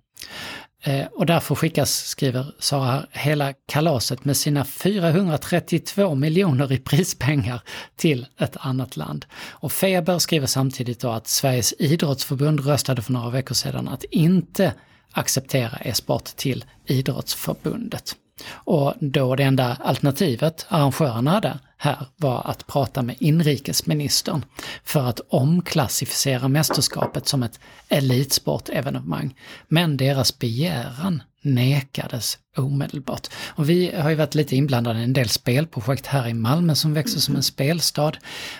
Eh, 0.84 1.06
och 1.06 1.26
därför 1.26 1.54
skickas, 1.54 2.06
skriver 2.06 2.46
Sara, 2.58 2.84
här, 2.84 3.06
hela 3.12 3.52
kalaset 3.52 4.24
med 4.24 4.36
sina 4.36 4.64
432 4.64 6.14
miljoner 6.14 6.72
i 6.72 6.78
prispengar 6.78 7.60
till 7.96 8.26
ett 8.38 8.56
annat 8.60 8.96
land. 8.96 9.26
Och 9.50 9.72
Feber 9.72 10.18
skriver 10.18 10.46
samtidigt 10.46 11.00
då 11.00 11.10
att 11.10 11.28
Sveriges 11.28 11.74
idrottsförbund 11.78 12.66
röstade 12.66 13.02
för 13.02 13.12
några 13.12 13.30
veckor 13.30 13.54
sedan 13.54 13.88
att 13.88 14.04
inte 14.04 14.72
acceptera 15.12 15.78
e-sport 15.80 16.24
till 16.24 16.64
idrottsförbundet. 16.86 18.16
Och 18.52 18.94
då 19.00 19.36
det 19.36 19.42
enda 19.42 19.76
alternativet 19.84 20.66
arrangörerna 20.68 21.30
hade 21.30 21.58
här 21.82 22.06
var 22.16 22.42
att 22.44 22.66
prata 22.66 23.02
med 23.02 23.16
inrikesministern 23.18 24.44
för 24.84 25.04
att 25.04 25.20
omklassificera 25.28 26.48
mästerskapet 26.48 27.28
som 27.28 27.42
ett 27.42 27.60
elitsportevenemang. 27.88 29.34
Men 29.68 29.96
deras 29.96 30.38
begäran 30.38 31.22
nekades 31.42 32.38
omedelbart. 32.56 33.28
Och 33.56 33.70
vi 33.70 33.94
har 33.96 34.10
ju 34.10 34.16
varit 34.16 34.34
lite 34.34 34.56
inblandade 34.56 35.00
i 35.00 35.04
en 35.04 35.12
del 35.12 35.28
spelprojekt 35.28 36.06
här 36.06 36.28
i 36.28 36.34
Malmö 36.34 36.74
som 36.74 36.94
växer 36.94 37.20
som 37.20 37.36
en 37.36 37.42
spelstad. 37.42 38.12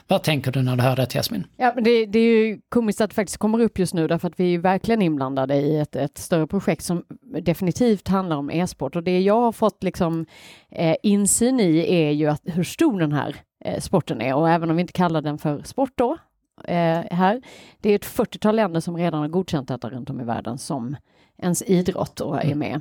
Vad 0.08 0.22
tänker 0.22 0.52
du 0.52 0.62
när 0.62 0.76
du 0.76 0.82
hör 0.82 0.96
det 0.96 1.14
Jasmin? 1.14 1.46
Ja, 1.56 1.74
det, 1.84 2.06
det 2.06 2.18
är 2.18 2.46
ju 2.46 2.60
komiskt 2.68 3.00
att 3.00 3.10
det 3.10 3.14
faktiskt 3.14 3.38
kommer 3.38 3.60
upp 3.60 3.78
just 3.78 3.94
nu 3.94 4.08
därför 4.08 4.28
att 4.28 4.40
vi 4.40 4.54
är 4.54 4.58
verkligen 4.58 5.02
inblandade 5.02 5.54
i 5.54 5.78
ett, 5.78 5.96
ett 5.96 6.18
större 6.18 6.46
projekt 6.46 6.84
som 6.84 7.04
definitivt 7.42 8.08
handlar 8.08 8.36
om 8.36 8.50
e-sport 8.50 8.96
och 8.96 9.02
det 9.02 9.20
jag 9.20 9.40
har 9.40 9.52
fått 9.52 9.82
liksom 9.82 10.26
eh, 10.70 10.96
insyn 11.02 11.60
i 11.60 11.94
är 11.94 12.10
ju 12.10 12.26
att 12.26 12.42
hur 12.44 12.64
stor 12.64 13.00
den 13.00 13.12
här 13.12 13.36
eh, 13.64 13.80
sporten 13.80 14.20
är 14.20 14.34
och 14.34 14.50
även 14.50 14.70
om 14.70 14.76
vi 14.76 14.80
inte 14.80 14.92
kallar 14.92 15.22
den 15.22 15.38
för 15.38 15.62
sport 15.62 15.92
då 15.94 16.18
eh, 16.64 17.00
här. 17.10 17.42
Det 17.80 17.90
är 17.90 17.94
ett 17.94 18.06
40-tal 18.06 18.56
länder 18.56 18.80
som 18.80 18.96
redan 18.96 19.20
har 19.20 19.28
godkänt 19.28 19.68
detta 19.68 19.90
runt 19.90 20.10
om 20.10 20.20
i 20.20 20.24
världen 20.24 20.58
som 20.58 20.96
ens 21.38 21.62
idrott 21.62 22.20
och 22.20 22.44
är 22.44 22.54
med. 22.54 22.80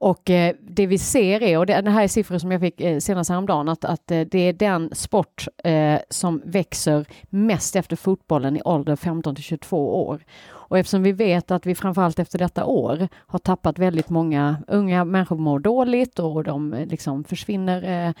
Och 0.00 0.30
eh, 0.30 0.54
det 0.60 0.86
vi 0.86 0.98
ser 0.98 1.42
är, 1.42 1.58
och 1.58 1.66
det, 1.66 1.80
det 1.80 1.90
här 1.90 2.02
är 2.02 2.08
siffror 2.08 2.38
som 2.38 2.52
jag 2.52 2.60
fick 2.60 2.80
eh, 2.80 2.98
senast 2.98 3.30
häromdagen, 3.30 3.68
att, 3.68 3.84
att 3.84 4.10
eh, 4.10 4.20
det 4.20 4.38
är 4.38 4.52
den 4.52 4.90
sport 4.92 5.48
eh, 5.64 5.98
som 6.10 6.42
växer 6.44 7.06
mest 7.28 7.76
efter 7.76 7.96
fotbollen 7.96 8.56
i 8.56 8.62
ålder 8.64 8.96
15 8.96 9.34
till 9.34 9.44
22 9.44 10.06
år. 10.06 10.24
Och 10.48 10.78
eftersom 10.78 11.02
vi 11.02 11.12
vet 11.12 11.50
att 11.50 11.66
vi 11.66 11.74
framförallt 11.74 12.18
efter 12.18 12.38
detta 12.38 12.64
år 12.64 13.08
har 13.14 13.38
tappat 13.38 13.78
väldigt 13.78 14.08
många 14.08 14.56
unga 14.68 15.04
människor 15.04 15.36
mår 15.36 15.58
dåligt 15.58 16.18
och 16.18 16.44
de 16.44 16.86
liksom 16.88 17.24
försvinner 17.24 18.14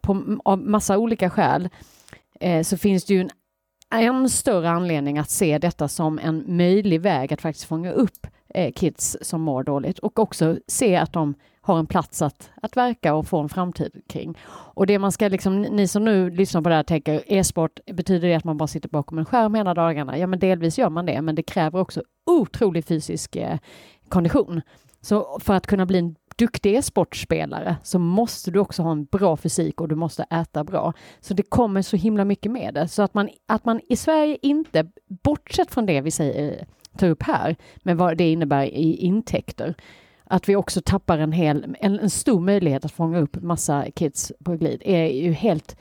på, 0.00 0.38
av 0.44 0.58
massa 0.58 0.98
olika 0.98 1.30
skäl, 1.30 1.68
så 2.64 2.76
finns 2.76 3.04
det 3.04 3.14
ju 3.14 3.20
en 3.20 3.30
än 3.90 4.30
större 4.30 4.70
anledning 4.70 5.18
att 5.18 5.30
se 5.30 5.58
detta 5.58 5.88
som 5.88 6.18
en 6.18 6.44
möjlig 6.46 7.00
väg 7.00 7.32
att 7.32 7.40
faktiskt 7.40 7.68
fånga 7.68 7.92
upp 7.92 8.26
eh, 8.54 8.72
kids 8.72 9.16
som 9.20 9.40
mår 9.40 9.62
dåligt 9.64 9.98
och 9.98 10.18
också 10.18 10.58
se 10.66 10.96
att 10.96 11.12
de 11.12 11.34
har 11.60 11.78
en 11.78 11.86
plats 11.86 12.22
att, 12.22 12.50
att 12.62 12.76
verka 12.76 13.14
och 13.14 13.26
få 13.26 13.40
en 13.40 13.48
framtid 13.48 14.02
kring. 14.08 14.38
Och 14.48 14.86
det 14.86 14.98
man 14.98 15.12
ska 15.12 15.28
liksom, 15.28 15.62
ni 15.62 15.88
som 15.88 16.04
nu 16.04 16.30
lyssnar 16.30 16.62
på 16.62 16.68
det 16.68 16.74
här 16.74 16.82
tänker, 16.82 17.22
e-sport, 17.26 17.80
betyder 17.92 18.28
det 18.28 18.34
att 18.34 18.44
man 18.44 18.56
bara 18.56 18.66
sitter 18.66 18.88
bakom 18.88 19.18
en 19.18 19.24
skärm 19.24 19.54
hela 19.54 19.74
dagarna? 19.74 20.18
Ja, 20.18 20.26
men 20.26 20.38
delvis 20.38 20.78
gör 20.78 20.90
man 20.90 21.06
det, 21.06 21.22
men 21.22 21.34
det 21.34 21.42
kräver 21.42 21.80
också 21.80 22.02
otrolig 22.26 22.84
fysisk 22.84 23.36
eh, 23.36 23.58
kondition. 24.08 24.60
Så 25.00 25.38
för 25.40 25.54
att 25.54 25.66
kunna 25.66 25.86
bli 25.86 25.98
en 25.98 26.16
duktig 26.36 26.74
e-sportspelare 26.74 27.76
så 27.82 27.98
måste 27.98 28.50
du 28.50 28.58
också 28.58 28.82
ha 28.82 28.92
en 28.92 29.04
bra 29.04 29.36
fysik 29.36 29.80
och 29.80 29.88
du 29.88 29.94
måste 29.94 30.22
äta 30.22 30.64
bra. 30.64 30.92
Så 31.20 31.34
det 31.34 31.42
kommer 31.42 31.82
så 31.82 31.96
himla 31.96 32.24
mycket 32.24 32.52
med 32.52 32.74
det. 32.74 32.88
Så 32.88 33.02
att 33.02 33.14
man, 33.14 33.28
att 33.48 33.64
man 33.64 33.80
i 33.88 33.96
Sverige 33.96 34.38
inte, 34.42 34.86
bortsett 35.22 35.70
från 35.70 35.86
det 35.86 36.00
vi 36.00 36.10
säger, 36.10 36.66
tar 36.98 37.08
upp 37.08 37.22
här, 37.22 37.56
med 37.82 37.96
vad 37.96 38.16
det 38.18 38.32
innebär 38.32 38.64
i 38.64 38.96
intäkter, 38.96 39.74
att 40.24 40.48
vi 40.48 40.56
också 40.56 40.80
tappar 40.84 41.18
en, 41.18 41.32
hel, 41.32 41.76
en, 41.80 41.98
en 41.98 42.10
stor 42.10 42.40
möjlighet 42.40 42.84
att 42.84 42.92
fånga 42.92 43.18
upp 43.18 43.42
massa 43.42 43.84
kids 43.94 44.32
på 44.44 44.56
glid 44.56 44.82
är 44.84 45.06
ju 45.06 45.32
helt 45.32 45.76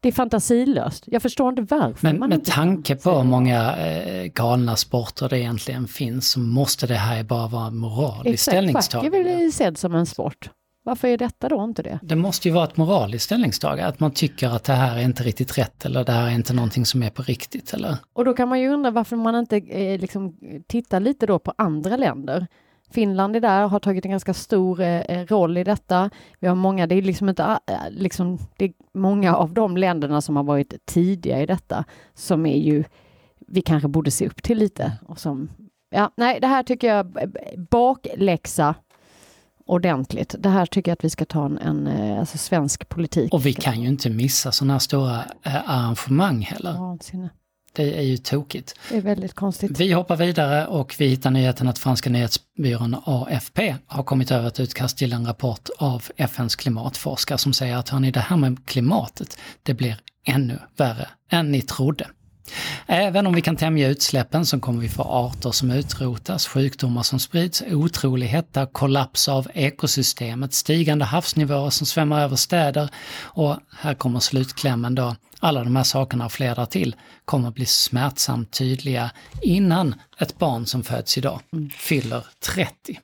det 0.00 0.10
är 0.10 0.12
fantasilöst. 0.12 1.04
Jag 1.06 1.22
förstår 1.22 1.48
inte 1.48 1.74
varför. 1.74 2.12
Men 2.12 2.28
med 2.28 2.44
tanke 2.44 2.96
på 2.96 3.10
hur 3.10 3.24
många 3.24 3.76
eh, 3.76 4.24
galna 4.24 4.76
sporter 4.76 5.28
det 5.28 5.38
egentligen 5.38 5.88
finns 5.88 6.30
så 6.30 6.40
måste 6.40 6.86
det 6.86 6.94
här 6.94 7.24
bara 7.24 7.48
vara 7.48 7.70
moraliskt 7.70 8.26
Exakt, 8.26 8.42
ställningstagande. 8.42 9.18
Schack 9.18 9.26
är 9.26 9.38
väl 9.38 9.52
sedd 9.52 9.78
som 9.78 9.94
en 9.94 10.06
sport. 10.06 10.50
Varför 10.86 11.08
är 11.08 11.18
detta 11.18 11.48
då 11.48 11.64
inte 11.64 11.82
det? 11.82 11.98
Det 12.02 12.16
måste 12.16 12.48
ju 12.48 12.54
vara 12.54 12.64
ett 12.64 12.76
moraliskt 12.76 13.24
ställningstagande, 13.24 13.86
att 13.86 14.00
man 14.00 14.10
tycker 14.10 14.48
att 14.48 14.64
det 14.64 14.72
här 14.72 14.98
är 14.98 15.02
inte 15.02 15.22
riktigt 15.22 15.58
rätt 15.58 15.84
eller 15.84 16.04
det 16.04 16.12
här 16.12 16.26
är 16.26 16.30
inte 16.30 16.54
någonting 16.54 16.86
som 16.86 17.02
är 17.02 17.10
på 17.10 17.22
riktigt. 17.22 17.72
Eller? 17.72 17.96
Och 18.12 18.24
då 18.24 18.34
kan 18.34 18.48
man 18.48 18.60
ju 18.60 18.68
undra 18.68 18.90
varför 18.90 19.16
man 19.16 19.34
inte 19.34 19.56
eh, 19.56 20.00
liksom, 20.00 20.36
tittar 20.66 21.00
lite 21.00 21.26
då 21.26 21.38
på 21.38 21.52
andra 21.58 21.96
länder. 21.96 22.46
Finland 22.90 23.36
är 23.36 23.40
där, 23.40 23.68
har 23.68 23.80
tagit 23.80 24.04
en 24.04 24.10
ganska 24.10 24.34
stor 24.34 24.80
eh, 24.80 25.00
eh, 25.00 25.26
roll 25.26 25.58
i 25.58 25.64
detta. 25.64 26.10
Vi 26.40 26.48
har 26.48 26.54
många, 26.54 26.86
det 26.86 26.94
är 26.94 27.02
liksom 27.02 27.28
inte, 27.28 27.58
äh, 27.66 27.76
liksom, 27.90 28.38
det 28.56 28.64
är 28.64 28.72
många 28.94 29.36
av 29.36 29.52
de 29.52 29.76
länderna 29.76 30.20
som 30.20 30.36
har 30.36 30.44
varit 30.44 30.86
tidiga 30.86 31.42
i 31.42 31.46
detta 31.46 31.84
som 32.14 32.46
är 32.46 32.58
ju, 32.58 32.84
vi 33.46 33.62
kanske 33.62 33.88
borde 33.88 34.10
se 34.10 34.26
upp 34.26 34.42
till 34.42 34.58
lite. 34.58 34.92
Och 35.06 35.18
som, 35.18 35.48
ja, 35.90 36.10
nej, 36.16 36.40
det 36.40 36.46
här 36.46 36.62
tycker 36.62 36.88
jag, 36.88 37.32
bakläxa 37.70 38.74
ordentligt. 39.66 40.34
Det 40.38 40.48
här 40.48 40.66
tycker 40.66 40.90
jag 40.90 40.96
att 40.96 41.04
vi 41.04 41.10
ska 41.10 41.24
ta 41.24 41.46
en, 41.46 41.58
en 41.58 41.86
eh, 41.86 42.18
alltså 42.18 42.38
svensk 42.38 42.88
politik. 42.88 43.34
Och 43.34 43.46
vi 43.46 43.52
kan 43.52 43.82
ju 43.82 43.88
inte 43.88 44.10
missa 44.10 44.52
sådana 44.52 44.74
här 44.74 44.78
stora 44.78 45.24
arrangemang 45.42 46.40
heller. 46.40 46.72
Vansinne. 46.72 47.30
Det 47.76 47.98
är 47.98 48.02
ju 48.02 48.16
tokigt. 48.16 48.74
Det 48.90 48.96
är 48.96 49.00
väldigt 49.00 49.34
konstigt. 49.34 49.80
Vi 49.80 49.92
hoppar 49.92 50.16
vidare 50.16 50.66
och 50.66 50.94
vi 50.98 51.06
hittar 51.06 51.30
nyheten 51.30 51.68
att 51.68 51.78
franska 51.78 52.10
nyhetsbyrån 52.10 52.96
AFP 53.04 53.76
har 53.86 54.02
kommit 54.02 54.30
över 54.30 54.48
ett 54.48 54.60
utkast 54.60 54.98
till 54.98 55.12
en 55.12 55.26
rapport 55.26 55.68
av 55.78 56.04
FNs 56.16 56.56
klimatforskare 56.56 57.38
som 57.38 57.52
säger 57.52 57.76
att 57.76 57.88
hörni, 57.88 58.10
det 58.10 58.20
här 58.20 58.36
med 58.36 58.66
klimatet, 58.66 59.38
det 59.62 59.74
blir 59.74 59.96
ännu 60.24 60.58
värre 60.76 61.08
än 61.30 61.52
ni 61.52 61.62
trodde. 61.62 62.06
Även 62.86 63.26
om 63.26 63.34
vi 63.34 63.42
kan 63.42 63.56
tämja 63.56 63.88
utsläppen 63.88 64.46
så 64.46 64.60
kommer 64.60 64.80
vi 64.80 64.88
få 64.88 65.02
arter 65.02 65.50
som 65.50 65.70
utrotas, 65.70 66.46
sjukdomar 66.46 67.02
som 67.02 67.18
sprids, 67.18 67.62
otrolig 67.70 68.26
hetta, 68.26 68.66
kollaps 68.66 69.28
av 69.28 69.48
ekosystemet, 69.54 70.54
stigande 70.54 71.04
havsnivåer 71.04 71.70
som 71.70 71.86
svämmar 71.86 72.22
över 72.22 72.36
städer 72.36 72.88
och 73.20 73.56
här 73.78 73.94
kommer 73.94 74.20
slutklämmen 74.20 74.94
då. 74.94 75.16
Alla 75.40 75.64
de 75.64 75.76
här 75.76 75.84
sakerna 75.84 76.24
och 76.24 76.32
flera 76.32 76.66
till 76.66 76.96
kommer 77.24 77.50
bli 77.50 77.66
smärtsamt 77.66 78.50
tydliga 78.50 79.10
innan 79.42 79.94
ett 80.18 80.38
barn 80.38 80.66
som 80.66 80.82
föds 80.82 81.18
idag 81.18 81.40
fyller 81.76 82.26
30. 82.54 83.00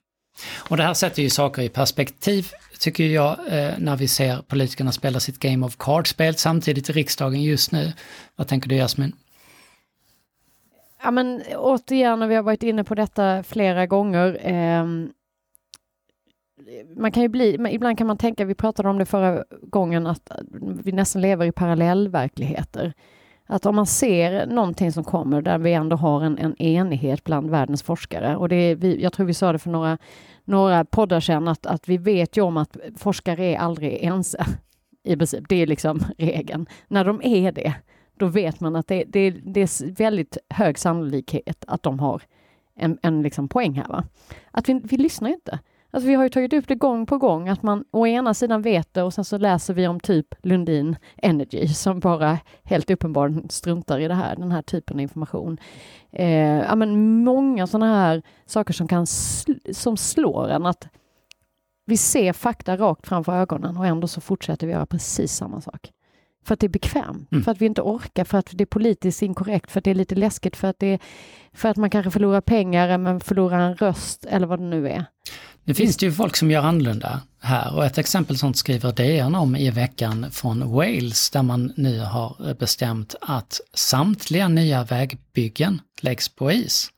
Och 0.55 0.77
det 0.77 0.83
här 0.83 0.95
sätter 0.95 1.23
ju 1.23 1.31
saker 1.31 1.63
i 1.63 1.69
perspektiv, 1.69 2.51
tycker 2.79 3.05
jag, 3.05 3.31
eh, 3.49 3.73
när 3.79 3.97
vi 3.97 4.09
ser 4.09 4.37
politikerna 4.37 4.93
spela 4.93 5.21
sitt 5.21 5.39
Game 5.39 5.67
of 5.67 5.77
Cards-spel 5.79 6.37
samtidigt 6.37 6.91
i 6.91 6.93
riksdagen 6.93 7.43
just 7.43 7.73
nu. 7.73 7.93
Vad 8.37 8.49
tänker 8.49 8.69
du 8.69 8.77
Jasmin? 8.77 9.13
Ja 11.03 11.11
men 11.11 11.43
återigen, 11.57 12.23
och 12.23 12.31
vi 12.31 12.35
har 12.35 12.43
varit 12.43 12.63
inne 12.63 12.85
på 12.85 12.95
detta 12.95 13.43
flera 13.43 13.87
gånger. 13.87 14.39
Eh, 14.43 14.85
man 16.97 17.13
kan 17.13 17.23
ju 17.23 17.29
bli, 17.29 17.59
ibland 17.71 17.99
kan 17.99 18.07
man 18.07 18.17
tänka, 18.17 18.45
vi 18.45 18.55
pratade 18.55 18.89
om 18.89 18.99
det 18.99 19.07
förra 19.07 19.45
gången, 19.63 20.07
att 20.07 20.31
eh, 20.31 20.37
vi 20.85 20.93
nästan 20.93 21.23
lever 21.23 21.47
i 21.47 21.53
parallellverkligheter. 21.53 22.93
Att 23.47 23.67
om 23.67 23.77
man 23.77 23.87
ser 23.87 24.47
någonting 24.47 24.93
som 24.93 25.05
kommer 25.05 25.43
där 25.43 25.59
vi 25.59 25.73
ändå 25.73 25.97
har 25.97 26.23
en, 26.23 26.39
en 26.39 26.63
enighet 26.63 27.25
bland 27.25 27.51
världens 27.51 27.83
forskare 27.83 28.37
och 28.37 28.49
det 28.49 28.57
är, 28.57 28.77
vi, 28.77 29.03
jag 29.03 29.13
tror 29.13 29.27
vi 29.27 29.35
sa 29.35 29.53
det 29.53 29.59
för 29.59 29.71
några, 29.71 29.99
några 30.45 30.85
poddar 30.85 31.21
sedan 31.21 31.49
att, 31.49 31.67
att 31.67 31.89
vi 31.89 31.99
vet 31.99 32.37
ju 32.37 32.41
om 32.41 32.57
att 32.57 32.77
forskare 32.97 33.45
är 33.45 33.59
aldrig 33.59 34.05
ense 34.05 34.47
i 35.05 35.17
princip. 35.17 35.49
Det 35.49 35.57
är 35.57 35.67
liksom 35.67 36.05
regeln. 36.19 36.67
När 36.89 37.05
de 37.05 37.21
är 37.25 37.53
det, 37.53 37.75
då 38.17 38.27
vet 38.27 38.61
man 38.61 38.77
att 38.77 38.87
det, 38.87 39.05
det, 39.05 39.31
det 39.31 39.61
är 39.61 39.93
väldigt 39.93 40.37
hög 40.49 40.79
sannolikhet 40.79 41.65
att 41.67 41.83
de 41.83 42.01
har 42.01 42.23
en, 42.75 42.99
en 43.03 43.23
liksom 43.23 43.49
poäng 43.49 43.73
här. 43.73 43.89
Va? 43.89 44.05
Att 44.51 44.69
vi, 44.69 44.81
vi 44.85 44.97
lyssnar 44.97 45.31
inte. 45.31 45.59
Alltså 45.95 46.09
vi 46.09 46.15
har 46.15 46.23
ju 46.23 46.29
tagit 46.29 46.53
upp 46.53 46.69
det 46.69 46.75
gång 46.75 47.07
på 47.07 47.19
gång 47.19 47.49
att 47.49 47.63
man 47.63 47.85
å 47.91 48.07
ena 48.07 48.35
sidan 48.35 48.63
vet 48.63 48.95
det 48.95 49.03
och 49.03 49.15
sen 49.15 49.25
så 49.25 49.39
läser 49.39 49.75
vi 49.75 49.89
om 49.89 50.01
typ 50.01 50.27
Lundin 50.43 50.97
Energy 51.17 51.69
som 51.69 52.01
bara 52.01 52.39
helt 52.63 52.91
uppenbart 52.91 53.33
struntar 53.49 54.01
i 54.01 54.09
det 54.09 54.15
här, 54.15 54.37
den 54.37 54.53
här 54.53 54.63
typen 54.63 54.97
av 54.97 55.01
information. 55.01 55.59
Eh, 56.11 56.59
ja, 56.59 56.75
men 56.75 57.23
många 57.25 57.67
sådana 57.67 57.95
här 57.95 58.23
saker 58.47 58.75
som 58.75 58.89
kan 58.89 59.07
sl 59.07 59.53
som 59.73 59.97
slår 59.97 60.49
en 60.49 60.67
att 60.67 60.89
vi 61.87 61.97
ser 61.97 62.33
fakta 62.33 62.77
rakt 62.77 63.07
framför 63.07 63.33
ögonen 63.33 63.77
och 63.77 63.87
ändå 63.87 64.09
så 64.09 64.21
fortsätter 64.21 64.67
vi 64.67 64.73
göra 64.73 64.87
precis 64.87 65.33
samma 65.33 65.61
sak. 65.61 65.93
För 66.45 66.55
att 66.55 66.61
det 66.61 66.67
är 66.67 66.69
bekvämt, 66.69 67.33
mm. 67.33 67.45
för 67.45 67.53
att 67.53 67.61
vi 67.61 67.67
inte 67.67 67.83
orkar, 67.83 68.25
för 68.25 68.39
att 68.39 68.49
det 68.53 68.65
är 68.65 68.67
politiskt 68.67 69.23
inkorrekt, 69.23 69.71
för 69.71 69.79
att 69.81 69.85
det 69.85 69.91
är 69.91 69.95
lite 69.95 70.15
läskigt, 70.15 70.57
för 70.57 70.69
att, 70.69 70.79
det 70.79 70.87
är, 70.87 70.99
för 71.53 71.69
att 71.69 71.77
man 71.77 71.91
kanske 71.91 72.11
förlorar 72.11 72.41
pengar 72.41 72.99
men 72.99 73.21
förlorar 73.21 73.59
en 73.59 73.77
röst 73.77 74.25
eller 74.25 74.47
vad 74.47 74.59
det 74.59 74.65
nu 74.65 74.89
är. 74.89 75.05
Nu 75.65 75.75
finns 75.75 75.97
det 75.97 76.07
ju 76.07 76.13
folk 76.13 76.37
som 76.37 76.51
gör 76.51 76.63
annorlunda 76.63 77.21
här 77.41 77.77
och 77.77 77.85
ett 77.85 77.99
exempel 77.99 78.39
sånt 78.39 78.57
skriver 78.57 78.93
DN 78.93 79.35
om 79.35 79.57
i 79.57 79.71
veckan 79.71 80.27
från 80.31 80.73
Wales 80.73 81.31
där 81.31 81.43
man 81.43 81.73
nu 81.77 82.01
har 82.01 82.55
bestämt 82.55 83.15
att 83.21 83.61
samtliga 83.75 84.49
nya 84.49 84.85
vägbyggen 84.85 85.81
läggs 86.01 86.29
på 86.29 86.53
is. 86.53 86.91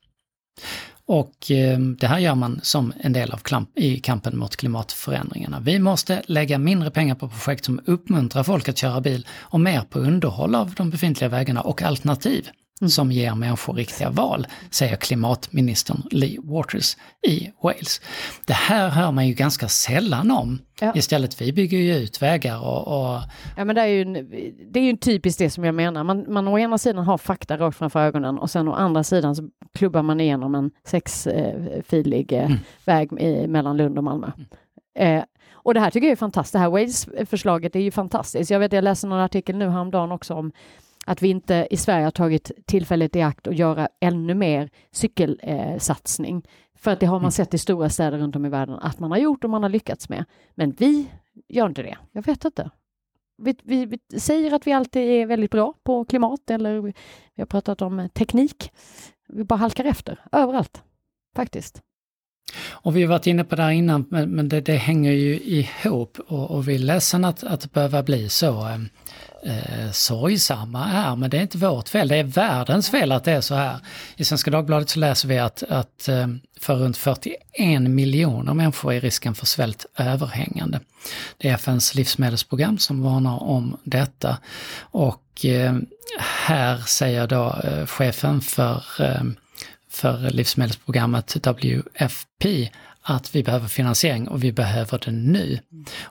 Och 1.06 1.50
eh, 1.50 1.78
det 1.78 2.06
här 2.06 2.18
gör 2.18 2.34
man 2.34 2.60
som 2.62 2.92
en 3.00 3.12
del 3.12 3.30
av 3.30 3.40
i 3.74 3.96
kampen 3.96 4.38
mot 4.38 4.56
klimatförändringarna. 4.56 5.60
Vi 5.60 5.78
måste 5.78 6.22
lägga 6.26 6.58
mindre 6.58 6.90
pengar 6.90 7.14
på 7.14 7.28
projekt 7.28 7.64
som 7.64 7.80
uppmuntrar 7.84 8.42
folk 8.42 8.68
att 8.68 8.78
köra 8.78 9.00
bil 9.00 9.26
och 9.40 9.60
mer 9.60 9.80
på 9.80 9.98
underhåll 9.98 10.54
av 10.54 10.74
de 10.76 10.90
befintliga 10.90 11.28
vägarna 11.28 11.60
och 11.60 11.82
alternativ 11.82 12.48
mm. 12.80 12.90
som 12.90 13.12
ger 13.12 13.34
människor 13.34 13.74
riktiga 13.74 14.10
val, 14.10 14.46
säger 14.70 14.96
klimatministern 14.96 16.02
Lee 16.10 16.38
Waters 16.42 16.96
i 17.26 17.50
Wales. 17.62 18.00
Det 18.46 18.52
här 18.52 18.88
hör 18.88 19.12
man 19.12 19.28
ju 19.28 19.34
ganska 19.34 19.68
sällan 19.68 20.30
om. 20.30 20.58
Ja. 20.80 20.92
Istället 20.94 21.40
vi 21.40 21.52
bygger 21.52 21.78
ju 21.78 21.96
ut 21.96 22.22
vägar 22.22 22.64
och... 22.64 22.86
och... 22.88 23.20
Ja 23.56 23.64
men 23.64 23.74
det 23.74 23.82
är 23.82 23.86
ju, 23.86 24.04
det 24.70 24.80
är 24.80 24.84
ju 24.84 24.96
typiskt 24.96 25.38
det 25.38 25.50
som 25.50 25.64
jag 25.64 25.74
menar. 25.74 26.04
Man, 26.04 26.32
man 26.32 26.48
å 26.48 26.58
ena 26.58 26.78
sidan 26.78 27.04
har 27.04 27.18
fakta 27.18 27.58
rakt 27.58 27.78
framför 27.78 28.00
ögonen 28.00 28.38
och 28.38 28.50
sen 28.50 28.68
å 28.68 28.72
andra 28.72 29.04
sidan 29.04 29.36
så 29.36 29.48
klubbar 29.74 30.02
man 30.02 30.20
igenom 30.20 30.54
en 30.54 30.70
sexfilig 30.86 32.32
eh, 32.32 32.44
mm. 32.44 32.58
väg 32.84 33.12
i, 33.12 33.46
mellan 33.46 33.76
Lund 33.76 33.98
och 33.98 34.04
Malmö. 34.04 34.30
Mm. 34.36 35.18
Eh, 35.18 35.24
och 35.52 35.74
det 35.74 35.80
här 35.80 35.90
tycker 35.90 36.06
jag 36.06 36.12
är 36.12 36.16
fantastiskt. 36.16 36.52
Det 36.52 36.58
här 36.58 36.70
Wales-förslaget 36.70 37.76
är 37.76 37.80
ju 37.80 37.90
fantastiskt. 37.90 38.50
Jag 38.50 38.58
vet, 38.58 38.72
jag 38.72 38.84
läste 38.84 39.06
någon 39.06 39.18
artikel 39.18 39.56
nu 39.56 39.68
häromdagen 39.68 40.12
också 40.12 40.34
om 40.34 40.52
att 41.06 41.22
vi 41.22 41.28
inte 41.28 41.68
i 41.70 41.76
Sverige 41.76 42.04
har 42.04 42.10
tagit 42.10 42.50
tillfället 42.66 43.16
i 43.16 43.22
akt 43.22 43.46
att 43.46 43.56
göra 43.56 43.88
ännu 44.00 44.34
mer 44.34 44.70
cykelsatsning. 44.90 46.36
Eh, 46.36 46.50
För 46.78 46.90
att 46.90 47.00
det 47.00 47.06
har 47.06 47.16
man 47.16 47.22
mm. 47.22 47.30
sett 47.30 47.54
i 47.54 47.58
stora 47.58 47.90
städer 47.90 48.18
runt 48.18 48.36
om 48.36 48.46
i 48.46 48.48
världen 48.48 48.78
att 48.78 48.98
man 48.98 49.10
har 49.10 49.18
gjort 49.18 49.44
och 49.44 49.50
man 49.50 49.62
har 49.62 49.70
lyckats 49.70 50.08
med. 50.08 50.24
Men 50.54 50.70
vi 50.70 51.10
gör 51.48 51.66
inte 51.66 51.82
det. 51.82 51.98
Jag 52.12 52.26
vet 52.26 52.44
inte. 52.44 52.70
Vi, 53.36 53.56
vi, 53.62 53.86
vi, 53.86 54.20
säger 54.20 54.54
att 54.54 54.66
vi 54.66 54.72
alltid 54.72 55.02
är 55.02 55.26
väldigt 55.26 55.50
bra 55.50 55.74
på 55.82 56.04
klimat 56.04 56.50
eller 56.50 56.80
vi 56.80 56.92
har 57.38 57.46
pratat 57.46 57.82
om 57.82 58.08
teknik. 58.14 58.72
Vi 59.28 59.44
bara 59.44 59.56
halkar 59.56 59.84
efter 59.84 60.20
överallt, 60.32 60.82
faktiskt. 61.36 61.82
Och 62.70 62.96
vi 62.96 63.02
har 63.02 63.08
varit 63.08 63.26
inne 63.26 63.44
på 63.44 63.56
det 63.56 63.62
här 63.62 63.70
innan, 63.70 64.06
men, 64.10 64.30
men 64.30 64.48
det, 64.48 64.60
det, 64.60 64.76
hänger 64.76 65.12
ju 65.12 65.40
ihop 65.40 66.18
och, 66.28 66.50
och 66.50 66.68
vi 66.68 66.74
är 66.74 66.78
ledsen 66.78 67.24
att, 67.24 67.44
att 67.44 67.72
behöva 67.72 68.02
bli 68.02 68.28
så 68.28 68.68
eh, 68.68 68.74
eh 69.42 69.90
sorgsamma 69.92 70.84
här, 70.84 71.16
men 71.16 71.30
det 71.30 71.38
är 71.38 71.42
inte 71.42 71.58
vårt 71.58 71.88
fel, 71.88 72.08
det 72.08 72.16
är 72.16 72.24
världens 72.24 72.90
fel 72.90 73.12
att 73.12 73.24
det 73.24 73.32
är 73.32 73.40
så 73.40 73.54
här. 73.54 73.78
I 74.16 74.24
Svenska 74.24 74.50
Dagbladet 74.50 74.90
så 74.90 74.98
läser 74.98 75.28
vi 75.28 75.38
att, 75.38 75.62
att 75.62 76.08
eh, 76.08 76.26
för 76.60 76.74
runt 76.74 76.96
41 76.96 77.82
miljoner 77.82 78.54
människor 78.54 78.92
är 78.92 79.00
risken 79.00 79.34
för 79.34 79.46
svält 79.46 79.86
överhängande. 79.98 80.80
Det 81.38 81.48
är 81.48 81.54
FNs 81.54 81.94
livsmedelsprogram 81.94 82.78
som 82.78 83.02
varnar 83.02 83.42
om 83.42 83.76
detta. 83.84 84.38
Och 84.78 85.44
eh, 85.44 85.74
här 86.18 86.78
säger 86.78 87.26
då 87.26 87.60
eh, 87.64 87.86
chefen 87.86 88.40
för, 88.40 88.82
eh, 88.98 89.22
för 89.94 90.30
livsmedelsprogrammet 90.30 91.36
WFP 91.46 92.70
att 93.06 93.34
vi 93.34 93.42
behöver 93.42 93.68
finansiering 93.68 94.28
och 94.28 94.44
vi 94.44 94.52
behöver 94.52 95.00
det 95.04 95.10
nu. 95.10 95.58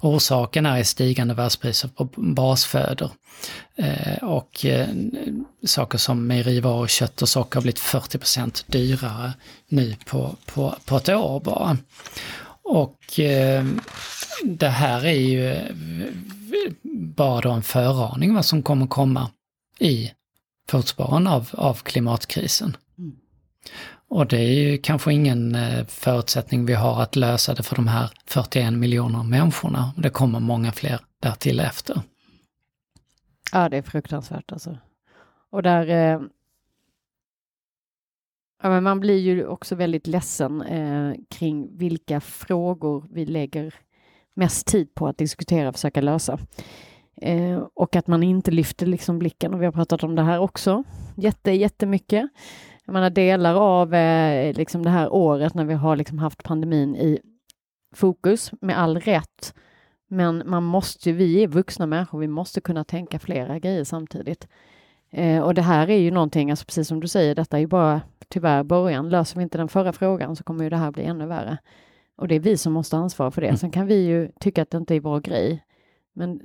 Orsaken 0.02 0.66
är 0.66 0.84
stigande 0.84 1.34
världspriser 1.34 1.88
på 1.88 2.10
basfödor. 2.16 3.12
Eh, 3.76 4.24
och 4.24 4.66
eh, 4.66 4.88
saker 5.66 5.98
som 5.98 6.28
mejerivaror, 6.28 6.88
kött 6.88 7.22
och 7.22 7.30
socker 7.30 7.56
har 7.56 7.62
blivit 7.62 7.80
40% 7.80 8.64
dyrare 8.68 9.34
nu 9.68 9.96
på, 10.06 10.36
på, 10.46 10.76
på 10.86 10.98
ett 10.98 11.10
år 11.10 11.40
bara. 11.40 11.78
Och 12.64 13.20
eh, 13.20 13.66
det 14.44 14.70
här 14.70 15.06
är 15.06 15.12
ju 15.20 15.52
eh, 15.52 15.76
bara 16.94 17.42
då 17.42 17.52
en 17.52 17.64
föraning 17.64 18.34
vad 18.34 18.46
som 18.46 18.64
kommer 18.64 18.88
komma 18.88 19.30
i 19.80 20.12
fotspåren 20.70 21.28
av, 21.28 21.50
av 21.52 21.74
klimatkrisen. 21.74 22.78
Och 24.08 24.28
det 24.28 24.38
är 24.38 24.54
ju 24.54 24.78
kanske 24.78 25.14
ingen 25.14 25.56
eh, 25.56 25.86
förutsättning 25.86 26.66
vi 26.66 26.74
har 26.74 27.02
att 27.02 27.16
lösa 27.16 27.54
det 27.54 27.64
för 27.64 27.76
de 27.76 27.88
här 27.88 28.12
41 28.26 28.74
miljoner 28.74 29.24
människorna. 29.24 29.94
Det 29.98 30.10
kommer 30.10 30.40
många 30.40 30.72
fler 30.72 31.00
därtill 31.20 31.60
efter. 31.60 32.02
Ja, 33.52 33.70
det 33.70 33.78
är 33.78 33.82
fruktansvärt 33.82 34.52
alltså. 34.52 34.78
Och 35.50 35.64
där... 35.64 35.88
Eh, 35.88 36.22
ja, 38.64 38.70
men 38.70 38.84
man 38.84 39.00
blir 39.00 39.20
ju 39.20 39.48
också 39.48 39.76
väldigt 39.76 40.08
ledsen 40.08 40.62
eh, 40.62 41.16
kring 41.30 41.78
vilka 41.78 42.22
frågor 42.22 43.06
vi 43.12 43.26
lägger 43.26 43.74
mest 44.34 44.68
tid 44.68 44.96
på 44.96 45.08
att 45.08 45.18
diskutera 45.18 45.70
och 45.70 45.76
försöka 45.76 46.02
lösa. 46.02 46.40
Eh, 47.22 47.58
och 47.74 47.96
att 47.96 48.08
man 48.08 48.24
inte 48.24 48.52
lyfter 48.52 48.86
liksom 48.86 49.20
blicken. 49.20 49.54
Och 49.54 49.62
vi 49.62 49.66
har 49.66 49.72
pratat 49.72 50.04
om 50.04 50.16
det 50.16 50.24
här 50.24 50.40
också 50.40 50.84
jätte, 51.16 51.52
jättemycket. 51.52 52.30
Jag 52.86 52.94
menar 52.94 53.10
delar 53.10 53.56
av 53.56 53.94
eh, 53.94 54.54
liksom 54.54 54.84
det 54.84 54.90
här 54.90 55.14
året 55.14 55.54
när 55.54 55.66
vi 55.66 55.74
har 55.74 55.96
liksom 55.96 56.20
haft 56.20 56.44
pandemin 56.44 56.96
i 56.96 57.20
fokus 57.94 58.52
med 58.62 58.80
all 58.80 59.00
rätt. 59.00 59.54
Men 60.08 60.44
man 60.46 60.64
måste, 60.64 61.12
vi 61.12 61.44
är 61.44 61.48
vuxna 61.48 61.86
människor, 61.86 62.20
vi 62.20 62.28
måste 62.28 62.62
kunna 62.62 62.84
tänka 62.84 63.20
flera 63.20 63.60
grejer 63.60 63.84
samtidigt. 63.84 64.48
Eh, 65.12 65.44
och 65.44 65.54
det 65.54 65.62
här 65.62 65.90
är 65.90 65.98
ju 65.98 66.12
någonting, 66.12 66.52
alltså 66.52 66.66
precis 66.66 66.88
som 66.88 67.00
du 67.00 67.08
säger, 67.08 67.36
detta 67.36 67.58
är 67.58 67.62
ju 67.62 67.68
bara 67.68 68.02
tyvärr 68.28 68.64
början. 68.64 69.10
Löser 69.10 69.38
vi 69.38 69.44
inte 69.44 69.58
den 69.58 69.68
förra 69.68 69.94
frågan 69.94 70.36
så 70.36 70.44
kommer 70.44 70.64
ju 70.64 70.70
det 70.70 70.78
här 70.78 70.92
bli 70.92 71.04
ännu 71.04 71.26
värre. 71.26 71.58
Och 72.16 72.28
det 72.28 72.36
är 72.36 72.40
vi 72.40 72.58
som 72.58 72.74
måste 72.74 72.98
ansvara 72.98 73.32
för 73.32 73.42
det. 73.42 73.48
Mm. 73.48 73.58
Sen 73.58 73.72
kan 73.72 73.88
vi 73.88 73.96
ju 73.96 74.32
tycka 74.40 74.62
att 74.62 74.70
det 74.70 74.78
inte 74.78 74.96
är 74.96 75.00
vår 75.00 75.20
grej. 75.20 75.66
Men 76.14 76.42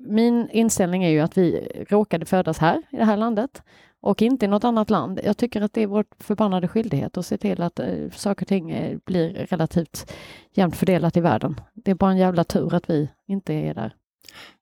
min 0.00 0.48
inställning 0.50 1.04
är 1.04 1.10
ju 1.10 1.20
att 1.20 1.38
vi 1.38 1.68
råkade 1.88 2.26
födas 2.26 2.58
här 2.58 2.82
i 2.90 2.96
det 2.96 3.04
här 3.04 3.16
landet 3.16 3.62
och 4.02 4.22
inte 4.22 4.44
i 4.44 4.48
något 4.48 4.64
annat 4.64 4.90
land. 4.90 5.20
Jag 5.24 5.36
tycker 5.36 5.62
att 5.62 5.72
det 5.72 5.82
är 5.82 5.86
vår 5.86 6.04
förbannade 6.18 6.68
skyldighet 6.68 7.16
att 7.16 7.26
se 7.26 7.38
till 7.38 7.62
att 7.62 7.78
eh, 7.78 8.10
saker 8.14 8.44
och 8.44 8.48
ting 8.48 8.70
eh, 8.70 8.98
blir 9.04 9.32
relativt 9.32 10.12
jämnt 10.52 10.76
fördelat 10.76 11.16
i 11.16 11.20
världen. 11.20 11.60
Det 11.74 11.90
är 11.90 11.94
bara 11.94 12.10
en 12.10 12.18
jävla 12.18 12.44
tur 12.44 12.74
att 12.74 12.90
vi 12.90 13.08
inte 13.28 13.54
är 13.54 13.74
där. 13.74 13.94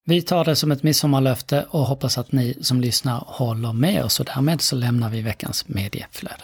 Vi 0.04 0.22
tar 0.22 0.44
det 0.44 0.56
som 0.56 0.72
ett 0.72 0.82
midsommarlöfte 0.82 1.66
och 1.70 1.80
hoppas 1.80 2.18
att 2.18 2.32
ni 2.32 2.54
som 2.60 2.80
lyssnar 2.80 3.24
håller 3.26 3.72
med 3.72 4.04
oss 4.04 4.20
och 4.20 4.26
därmed 4.26 4.60
så 4.60 4.76
lämnar 4.76 5.10
vi 5.10 5.22
veckans 5.22 5.68
medieflöde. 5.68 6.42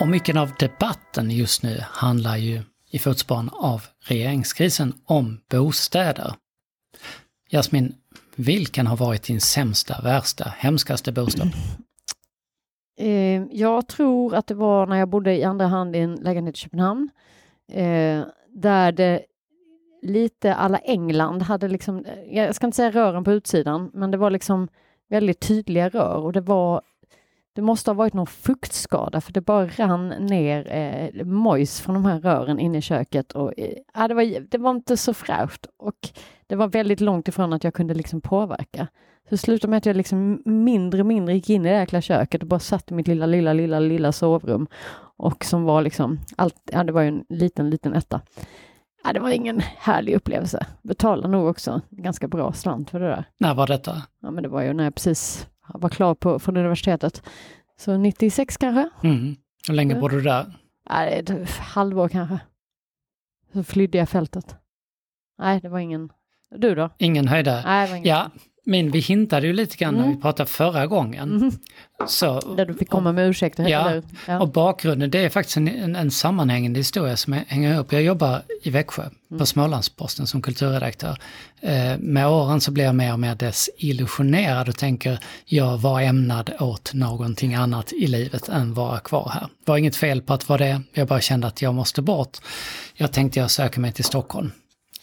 Och 0.00 0.08
mycket 0.08 0.36
av 0.36 0.52
debatten 0.58 1.30
just 1.30 1.62
nu 1.62 1.78
handlar 1.82 2.36
ju 2.36 2.62
i 2.90 2.98
fotspåren 2.98 3.50
av 3.52 3.82
regeringskrisen 3.98 4.94
om 5.04 5.40
bostäder. 5.50 6.34
Jasmin, 7.50 7.94
vilken 8.36 8.86
har 8.86 8.96
varit 8.96 9.22
din 9.22 9.40
sämsta, 9.40 10.00
värsta, 10.02 10.44
hemskaste 10.56 11.12
bostad? 11.12 11.48
Eh, 13.00 13.42
jag 13.50 13.88
tror 13.88 14.34
att 14.34 14.46
det 14.46 14.54
var 14.54 14.86
när 14.86 14.96
jag 14.96 15.08
bodde 15.08 15.36
i 15.36 15.44
andra 15.44 15.66
hand 15.66 15.96
i 15.96 15.98
en 15.98 16.14
lägenhet 16.14 16.54
i 16.54 16.58
Köpenhamn. 16.58 17.10
Eh, 17.72 18.24
där 18.48 18.92
det 18.92 19.22
lite 20.02 20.54
alla 20.54 20.78
England 20.78 21.42
hade 21.42 21.68
liksom, 21.68 22.04
eh, 22.04 22.36
jag 22.36 22.54
ska 22.54 22.66
inte 22.66 22.76
säga 22.76 22.90
rören 22.90 23.24
på 23.24 23.32
utsidan, 23.32 23.90
men 23.94 24.10
det 24.10 24.16
var 24.16 24.30
liksom 24.30 24.68
väldigt 25.08 25.40
tydliga 25.40 25.88
rör 25.88 26.16
och 26.16 26.32
det 26.32 26.40
var 26.40 26.82
det 27.58 27.62
måste 27.62 27.90
ha 27.90 27.94
varit 27.94 28.14
någon 28.14 28.26
fuktskada 28.26 29.20
för 29.20 29.32
det 29.32 29.40
bara 29.40 29.66
rann 29.66 30.08
ner 30.08 30.72
eh, 30.72 31.24
mojs 31.24 31.80
från 31.80 31.94
de 31.94 32.04
här 32.04 32.20
rören 32.20 32.58
in 32.58 32.74
i 32.74 32.82
köket. 32.82 33.32
Och, 33.32 33.52
eh, 33.58 34.08
det, 34.08 34.14
var, 34.14 34.40
det 34.50 34.58
var 34.58 34.70
inte 34.70 34.96
så 34.96 35.14
fräscht 35.14 35.66
och 35.76 36.08
det 36.46 36.56
var 36.56 36.68
väldigt 36.68 37.00
långt 37.00 37.28
ifrån 37.28 37.52
att 37.52 37.64
jag 37.64 37.74
kunde 37.74 37.94
liksom 37.94 38.20
påverka. 38.20 38.88
Så 39.24 39.28
det 39.30 39.38
slutade 39.38 39.70
med 39.70 39.78
att 39.78 39.86
jag 39.86 39.96
liksom 39.96 40.42
mindre 40.44 41.00
och 41.00 41.06
mindre 41.06 41.34
gick 41.34 41.50
in 41.50 41.66
i 41.66 41.68
det 41.68 41.74
jäkla 41.74 42.00
köket 42.00 42.42
och 42.42 42.48
bara 42.48 42.60
satt 42.60 42.90
i 42.90 42.94
mitt 42.94 43.08
lilla, 43.08 43.26
lilla, 43.26 43.52
lilla, 43.52 43.78
lilla 43.78 44.12
sovrum. 44.12 44.66
Och 45.16 45.44
som 45.44 45.64
var 45.64 45.82
liksom, 45.82 46.18
allt, 46.36 46.70
ja 46.72 46.84
det 46.84 46.92
var 46.92 47.02
ju 47.02 47.08
en 47.08 47.24
liten, 47.28 47.70
liten 47.70 47.94
etta. 47.94 48.20
Ja, 49.04 49.12
det 49.12 49.20
var 49.20 49.30
ingen 49.30 49.60
härlig 49.60 50.14
upplevelse. 50.14 50.66
Betalade 50.82 51.28
nog 51.28 51.46
också 51.46 51.80
ganska 51.90 52.28
bra 52.28 52.52
slant 52.52 52.90
för 52.90 53.00
det 53.00 53.06
där. 53.06 53.24
När 53.38 53.54
var 53.54 53.66
detta? 53.66 54.02
Ja, 54.22 54.30
men 54.30 54.42
det 54.42 54.48
var 54.48 54.62
ju 54.62 54.72
när 54.72 54.84
jag 54.84 54.94
precis 54.94 55.46
var 55.74 55.88
klar 55.88 56.14
på, 56.14 56.38
från 56.38 56.56
universitetet. 56.56 57.22
Så 57.76 57.96
96 57.96 58.56
kanske. 58.56 58.90
Mm. 59.04 59.36
Hur 59.68 59.74
länge 59.74 59.94
bodde 59.94 60.16
du 60.16 60.22
där? 60.22 60.58
Nej, 60.90 61.18
ett 61.18 61.50
halvår 61.50 62.08
kanske. 62.08 62.38
Så 63.52 63.64
flydde 63.64 63.98
jag 63.98 64.08
fältet. 64.08 64.56
Nej, 65.38 65.60
det 65.60 65.68
var 65.68 65.78
ingen... 65.78 66.12
Du 66.50 66.74
då? 66.74 66.90
Ingen 66.98 67.28
höjdare? 67.28 67.62
Nej, 67.64 67.90
ingen. 67.90 68.04
Ja, 68.04 68.30
min, 68.68 68.90
vi 68.90 68.98
hintade 68.98 69.46
ju 69.46 69.52
lite 69.52 69.76
grann 69.76 69.94
mm. 69.94 70.06
när 70.06 70.14
vi 70.14 70.22
pratade 70.22 70.50
förra 70.50 70.86
gången. 70.86 71.36
Mm. 71.36 71.52
Så, 72.06 72.40
Där 72.56 72.66
du 72.66 72.74
fick 72.74 72.88
komma 72.88 73.12
med 73.12 73.28
ursäkter. 73.28 73.68
Ja, 73.68 74.02
ja, 74.26 74.40
och 74.40 74.48
bakgrunden 74.48 75.10
det 75.10 75.18
är 75.18 75.28
faktiskt 75.28 75.56
en, 75.56 75.68
en, 75.68 75.96
en 75.96 76.10
sammanhängande 76.10 76.80
historia 76.80 77.16
som 77.16 77.32
hänger 77.32 77.74
ihop. 77.74 77.92
Jag 77.92 78.02
jobbar 78.02 78.42
i 78.62 78.70
Växjö 78.70 79.02
mm. 79.02 79.38
på 79.38 79.46
Smålandsposten 79.46 80.26
som 80.26 80.42
kulturredaktör. 80.42 81.18
Eh, 81.60 81.98
med 81.98 82.28
åren 82.28 82.60
så 82.60 82.70
blir 82.70 82.84
jag 82.84 82.94
mer 82.94 83.12
och 83.12 83.20
mer 83.20 83.34
desillusionerad 83.34 84.68
och 84.68 84.76
tänker 84.76 85.18
jag 85.44 85.78
var 85.78 86.00
ämnad 86.00 86.50
åt 86.60 86.94
någonting 86.94 87.54
annat 87.54 87.92
i 87.92 88.06
livet 88.06 88.48
än 88.48 88.74
vara 88.74 88.98
kvar 89.00 89.30
här. 89.34 89.48
Det 89.64 89.70
var 89.70 89.78
inget 89.78 89.96
fel 89.96 90.22
på 90.22 90.32
att 90.32 90.48
vara 90.48 90.58
det, 90.58 90.82
jag 90.92 91.08
bara 91.08 91.20
kände 91.20 91.46
att 91.46 91.62
jag 91.62 91.74
måste 91.74 92.02
bort. 92.02 92.38
Jag 92.94 93.12
tänkte 93.12 93.40
jag 93.40 93.50
söker 93.50 93.80
mig 93.80 93.92
till 93.92 94.04
Stockholm 94.04 94.50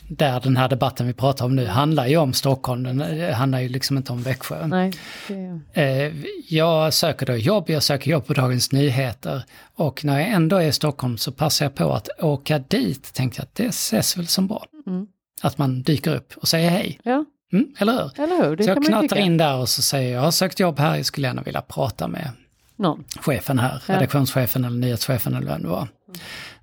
där 0.08 0.40
den 0.40 0.58
här 0.58 0.70
debatten 0.70 1.08
vi 1.08 1.14
pratar 1.14 1.46
om 1.46 1.56
nu 1.56 1.66
handlar 1.66 2.08
ju 2.08 2.18
om 2.18 2.34
Stockholm, 2.34 2.84
den 2.84 3.34
handlar 3.34 3.60
ju 3.60 3.70
liksom 3.70 3.98
inte 3.98 4.12
om 4.12 4.24
Växjö. 4.24 4.68
Nej, 4.68 4.92
det... 5.28 5.62
Eh, 5.74 6.14
jag 6.50 6.94
söker 6.94 7.26
då 7.26 7.36
jobb, 7.36 7.70
jag 7.70 7.84
söker 7.84 8.12
jobb 8.12 8.26
på 8.26 8.34
Dagens 8.34 8.72
Nyheter 8.72 9.44
och 9.76 10.06
när 10.06 10.20
jag 10.20 10.30
ändå 10.30 10.58
är 10.58 10.68
i 10.68 10.72
Stockholm 10.72 11.18
så 11.18 11.32
passar 11.32 11.66
jag 11.66 11.76
på 11.76 11.94
att 11.94 12.10
åka 12.20 12.60
dit, 12.60 13.14
tänkte 13.14 13.40
jag 13.40 13.44
att 13.44 13.56
det 13.56 13.66
ses 13.66 14.18
väl 14.18 14.28
som 14.28 14.48
bra. 14.48 14.66
Mm. 14.88 15.08
Att 15.42 15.58
man 15.58 15.82
dyker 15.82 16.16
upp 16.16 16.34
och 16.36 16.48
säger 16.48 16.70
hej. 16.70 17.00
Ja. 17.04 17.26
Mm, 17.54 17.68
eller 17.78 17.94
hur? 17.94 18.24
Eller 18.24 18.50
hur? 18.50 18.58
Så 18.64 18.70
jag 18.70 18.86
knatar 18.86 19.18
in 19.18 19.38
där 19.38 19.58
och 19.58 19.70
så 19.70 19.82
säger 19.82 20.10
jag, 20.12 20.18
jag 20.18 20.24
har 20.24 20.32
sökt 20.32 20.60
jobb 20.60 20.80
här, 20.80 20.96
jag 20.96 21.06
skulle 21.06 21.28
gärna 21.28 21.42
vilja 21.42 21.62
prata 21.62 22.08
med 22.08 22.30
Någon. 22.76 23.04
chefen 23.20 23.60
här, 23.60 23.84
ja. 23.88 23.94
redaktionschefen 23.94 24.66
eller 24.66 24.78
nyhetschefen 24.78 25.36
eller 25.36 25.48
vem 25.48 25.62
det 25.62 25.68
var. 25.68 25.88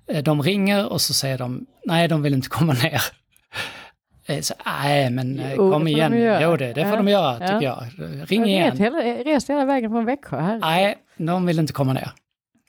Mm. 0.07 0.23
De 0.23 0.43
ringer 0.43 0.85
och 0.85 1.01
så 1.01 1.13
säger 1.13 1.37
de, 1.37 1.65
nej 1.85 2.07
de 2.07 2.21
vill 2.21 2.33
inte 2.33 2.49
komma 2.49 2.73
ner. 2.73 3.01
Eh, 4.25 4.41
så, 4.41 4.53
nej, 4.65 5.09
men 5.09 5.39
eh, 5.39 5.53
jo, 5.53 5.71
kom 5.71 5.87
igen. 5.87 6.11
De 6.11 6.39
jo, 6.41 6.57
det, 6.57 6.73
det 6.73 6.83
får 6.83 6.91
ja. 6.91 6.97
de 6.97 7.07
göra 7.07 7.39
tycker 7.39 7.61
ja. 7.61 7.83
jag. 7.97 8.31
Ring 8.31 8.45
igen. 8.45 8.77
Hela, 8.77 8.97
rest 8.97 9.49
hela 9.49 9.65
vägen 9.65 9.91
från 9.91 10.05
Växjö. 10.05 10.39
Här. 10.39 10.59
Nej, 10.59 10.97
de 11.17 11.45
vill 11.45 11.59
inte 11.59 11.73
komma 11.73 11.93
ner. 11.93 12.11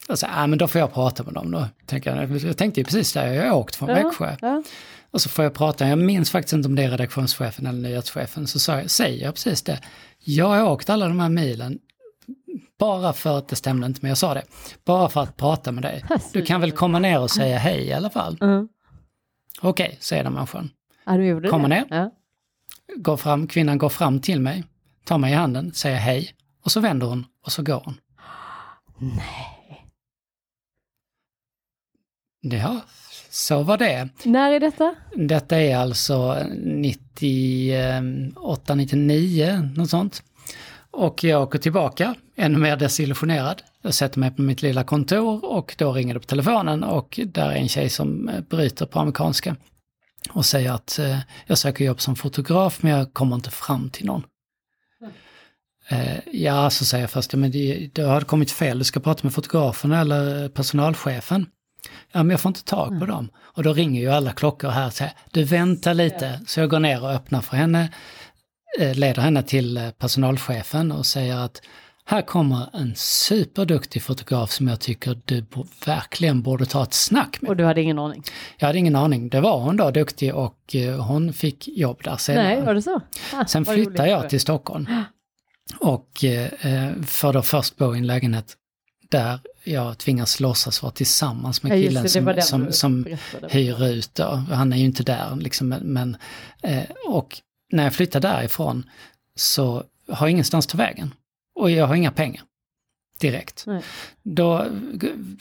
Och 0.08 0.18
så, 0.18 0.26
nej, 0.36 0.48
men 0.48 0.58
då 0.58 0.68
får 0.68 0.78
jag 0.78 0.92
prata 0.92 1.22
med 1.22 1.34
dem 1.34 1.50
då. 1.50 1.66
Tänker 1.86 2.16
jag. 2.16 2.36
jag 2.36 2.56
tänkte 2.56 2.80
ju 2.80 2.84
precis 2.84 3.12
där, 3.12 3.32
jag 3.32 3.50
har 3.50 3.58
åkt 3.58 3.76
från 3.76 3.88
ja, 3.88 3.94
Växjö. 3.94 4.36
Ja. 4.40 4.62
Och 5.10 5.20
så 5.20 5.28
får 5.28 5.44
jag 5.44 5.54
prata, 5.54 5.88
jag 5.88 5.98
minns 5.98 6.30
faktiskt 6.30 6.52
inte 6.52 6.68
om 6.68 6.74
det 6.74 6.82
är 6.82 6.90
redaktionschefen 6.90 7.66
eller 7.66 7.80
nyhetschefen, 7.88 8.46
så 8.46 8.58
säger 8.86 9.24
jag 9.24 9.34
precis 9.34 9.62
det. 9.62 9.80
Jag 10.18 10.48
har 10.48 10.62
åkt 10.62 10.90
alla 10.90 11.08
de 11.08 11.20
här 11.20 11.28
milen 11.28 11.78
bara 12.78 13.12
för 13.12 13.38
att 13.38 13.48
det 13.48 13.56
stämde 13.56 13.86
inte, 13.86 13.98
men 14.02 14.08
jag 14.08 14.18
sa 14.18 14.34
det. 14.34 14.42
Bara 14.84 15.08
för 15.08 15.20
att 15.20 15.36
prata 15.36 15.72
med 15.72 15.82
dig. 15.82 16.04
Du 16.32 16.42
kan 16.42 16.60
väl 16.60 16.72
komma 16.72 16.98
ner 16.98 17.20
och 17.20 17.30
säga 17.30 17.58
hej 17.58 17.84
i 17.84 17.92
alla 17.92 18.10
fall. 18.10 18.38
Mm. 18.40 18.68
Okej, 19.60 19.96
säger 20.00 20.24
den 20.24 20.32
människan. 20.32 20.70
Ja, 21.06 21.16
du 21.16 21.26
gjorde 21.26 21.48
Kommer 21.48 21.68
det. 21.68 21.74
ner. 21.74 21.86
Ja. 21.90 22.10
går 22.96 23.16
fram, 23.16 23.46
kvinnan 23.46 23.78
går 23.78 23.88
fram 23.88 24.20
till 24.20 24.40
mig, 24.40 24.64
tar 25.04 25.18
mig 25.18 25.32
i 25.32 25.34
handen, 25.34 25.72
säger 25.74 25.96
hej 25.96 26.34
och 26.64 26.72
så 26.72 26.80
vänder 26.80 27.06
hon 27.06 27.26
och 27.46 27.52
så 27.52 27.62
går 27.62 27.82
hon. 27.84 27.94
Nej. 28.98 29.50
Ja, 32.40 32.80
så 33.30 33.62
var 33.62 33.78
det. 33.78 34.08
När 34.24 34.52
är 34.52 34.60
detta? 34.60 34.94
Detta 35.16 35.60
är 35.60 35.76
alltså 35.76 36.38
98, 36.62 38.74
99, 38.74 39.70
något 39.76 39.90
sånt. 39.90 40.22
Och 40.90 41.24
jag 41.24 41.42
åker 41.42 41.58
tillbaka, 41.58 42.14
ännu 42.36 42.58
mer 42.58 42.76
desillusionerad. 42.76 43.62
Jag 43.82 43.94
sätter 43.94 44.20
mig 44.20 44.30
på 44.30 44.42
mitt 44.42 44.62
lilla 44.62 44.84
kontor 44.84 45.44
och 45.44 45.74
då 45.78 45.92
ringer 45.92 46.14
det 46.14 46.20
på 46.20 46.26
telefonen 46.26 46.84
och 46.84 47.20
där 47.26 47.50
är 47.50 47.56
en 47.56 47.68
tjej 47.68 47.88
som 47.88 48.30
bryter 48.50 48.86
på 48.86 49.00
amerikanska. 49.00 49.56
Och 50.30 50.46
säger 50.46 50.72
att 50.72 50.98
eh, 50.98 51.18
jag 51.46 51.58
söker 51.58 51.84
jobb 51.84 52.00
som 52.00 52.16
fotograf 52.16 52.82
men 52.82 52.92
jag 52.92 53.12
kommer 53.12 53.37
inte 53.37 53.50
fram 53.50 53.90
till 53.90 54.06
någon. 54.06 54.22
Eh, 55.88 56.18
ja, 56.32 56.70
så 56.70 56.84
säger 56.84 57.02
jag 57.02 57.10
först, 57.10 57.34
men 57.34 57.50
det, 57.50 57.90
det 57.92 58.02
har 58.02 58.20
kommit 58.20 58.50
fel, 58.50 58.78
du 58.78 58.84
ska 58.84 59.00
prata 59.00 59.20
med 59.22 59.34
fotografen 59.34 59.92
eller 59.92 60.48
personalchefen. 60.48 61.46
Ja, 62.12 62.22
men 62.22 62.30
jag 62.30 62.40
får 62.40 62.50
inte 62.50 62.64
tag 62.64 63.00
på 63.00 63.06
dem. 63.06 63.28
Och 63.37 63.62
då 63.62 63.72
ringer 63.72 64.00
ju 64.00 64.10
alla 64.10 64.32
klockor 64.32 64.68
här 64.68 64.87
och 64.87 64.92
säger, 64.92 65.12
du 65.30 65.44
vänta 65.44 65.92
lite. 65.92 66.40
Så 66.46 66.60
jag 66.60 66.70
går 66.70 66.80
ner 66.80 67.02
och 67.02 67.10
öppnar 67.10 67.40
för 67.40 67.56
henne, 67.56 67.92
eh, 68.80 68.94
leder 68.94 69.22
henne 69.22 69.42
till 69.42 69.76
eh, 69.76 69.90
personalchefen 69.90 70.92
och 70.92 71.06
säger 71.06 71.37
att 71.37 71.62
här 72.06 72.22
kommer 72.22 72.68
en 72.72 72.92
superduktig 72.96 74.02
fotograf 74.02 74.50
som 74.50 74.68
jag 74.68 74.80
tycker 74.80 75.20
du 75.24 75.44
verkligen 75.86 76.42
borde 76.42 76.66
ta 76.66 76.82
ett 76.82 76.94
snack 76.94 77.38
med. 77.40 77.48
Och 77.48 77.56
du 77.56 77.64
hade 77.64 77.82
ingen 77.82 77.98
aning? 77.98 78.22
Jag 78.58 78.66
hade 78.66 78.78
ingen 78.78 78.96
aning, 78.96 79.28
det 79.28 79.40
var 79.40 79.60
hon 79.60 79.76
då 79.76 79.90
duktig 79.90 80.34
och 80.34 80.74
eh, 80.74 81.04
hon 81.04 81.32
fick 81.32 81.68
jobb 81.68 82.00
där 82.04 82.16
senare. 82.16 82.44
Nej, 82.44 82.62
var 82.62 82.74
det 82.74 82.82
så? 82.82 83.00
Ah, 83.32 83.44
Sen 83.46 83.64
flyttade 83.64 84.08
jag 84.08 84.30
till 84.30 84.40
Stockholm. 84.40 84.86
Och 85.80 86.24
eh, 86.24 86.92
för 87.06 87.32
då 87.32 87.42
först 87.42 87.76
bo 87.76 87.94
i 87.94 87.98
en 87.98 88.06
lägenhet 88.06 88.56
där 89.10 89.38
jag 89.64 89.98
tvingas 89.98 90.40
låtsas 90.40 90.82
vara 90.82 90.92
tillsammans 90.92 91.62
med 91.62 91.72
Ja, 91.72 91.82
killen 91.82 92.24
var 92.24 92.40
som, 92.40 92.72
som, 92.72 92.72
som 92.72 93.16
hyr 93.50 93.84
ut. 93.84 94.14
Då. 94.14 94.24
Han 94.50 94.72
är 94.72 94.76
ju 94.76 94.84
inte 94.84 95.02
där 95.02 95.36
liksom, 95.36 95.68
men, 95.68 96.16
eh, 96.62 96.82
och 97.08 97.40
när 97.72 97.84
jag 97.84 97.94
flyttar 97.94 98.20
därifrån 98.20 98.90
så 99.36 99.84
har 100.08 100.26
jag 100.26 100.30
ingenstans 100.30 100.66
ta 100.66 100.78
vägen. 100.78 101.14
Och 101.54 101.70
jag 101.70 101.86
har 101.86 101.94
inga 101.94 102.10
pengar. 102.10 102.42
Direkt. 103.20 103.64
Nej. 103.66 103.82
Då 104.22 104.66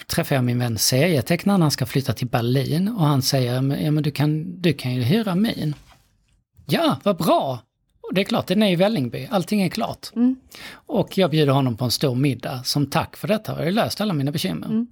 träffar 0.07 0.35
jag 0.35 0.43
min 0.45 0.59
vän 0.59 0.77
serietecknaren, 0.77 1.61
han 1.61 1.71
ska 1.71 1.85
flytta 1.85 2.13
till 2.13 2.27
Berlin 2.27 2.87
och 2.87 3.05
han 3.05 3.21
säger, 3.21 3.61
"Men- 3.61 3.85
ja 3.85 3.91
men 3.91 4.03
du 4.03 4.11
kan, 4.11 4.61
du 4.61 4.73
kan 4.73 4.95
ju 4.95 5.01
hyra 5.01 5.35
min. 5.35 5.75
Ja, 6.65 6.97
vad 7.03 7.17
bra! 7.17 7.59
Och 8.01 8.13
det 8.13 8.21
är 8.21 8.25
klart, 8.25 8.47
den 8.47 8.63
är 8.63 8.71
i 8.71 8.75
Vällingby, 8.75 9.27
allting 9.31 9.61
är 9.61 9.69
klart. 9.69 10.07
Mm. 10.15 10.35
Och 10.73 11.17
jag 11.17 11.31
bjuder 11.31 11.53
honom 11.53 11.77
på 11.77 11.85
en 11.85 11.91
stor 11.91 12.15
middag 12.15 12.63
som 12.63 12.85
tack 12.89 13.15
för 13.17 13.27
detta 13.27 13.53
har 13.53 13.63
jag 13.63 13.73
löst 13.73 14.01
alla 14.01 14.13
mina 14.13 14.31
bekymmer. 14.31 14.67
Mm. 14.67 14.87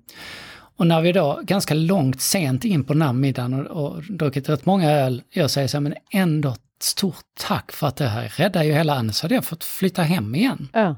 Och 0.75 0.87
när 0.87 1.01
vi 1.01 1.11
då 1.11 1.39
ganska 1.43 1.73
långt 1.73 2.21
sent 2.21 2.65
in 2.65 2.83
på 2.83 2.93
den 2.93 3.01
här 3.01 3.13
middagen 3.13 3.67
och, 3.67 3.95
och 3.95 4.03
druckit 4.03 4.49
rätt 4.49 4.65
många 4.65 4.91
öl, 4.91 5.21
jag 5.29 5.51
säger 5.51 5.67
så 5.67 5.77
här, 5.77 5.81
men 5.81 5.93
ändå 6.11 6.55
stort 6.81 7.25
tack 7.39 7.71
för 7.71 7.87
att 7.87 7.95
det 7.95 8.07
här 8.07 8.33
räddar 8.35 8.63
ju 8.63 8.73
hela, 8.73 8.95
annars 8.95 9.21
hade 9.21 9.35
jag 9.35 9.45
fått 9.45 9.63
flytta 9.63 10.01
hem 10.03 10.35
igen. 10.35 10.69
Ja, 10.73 10.95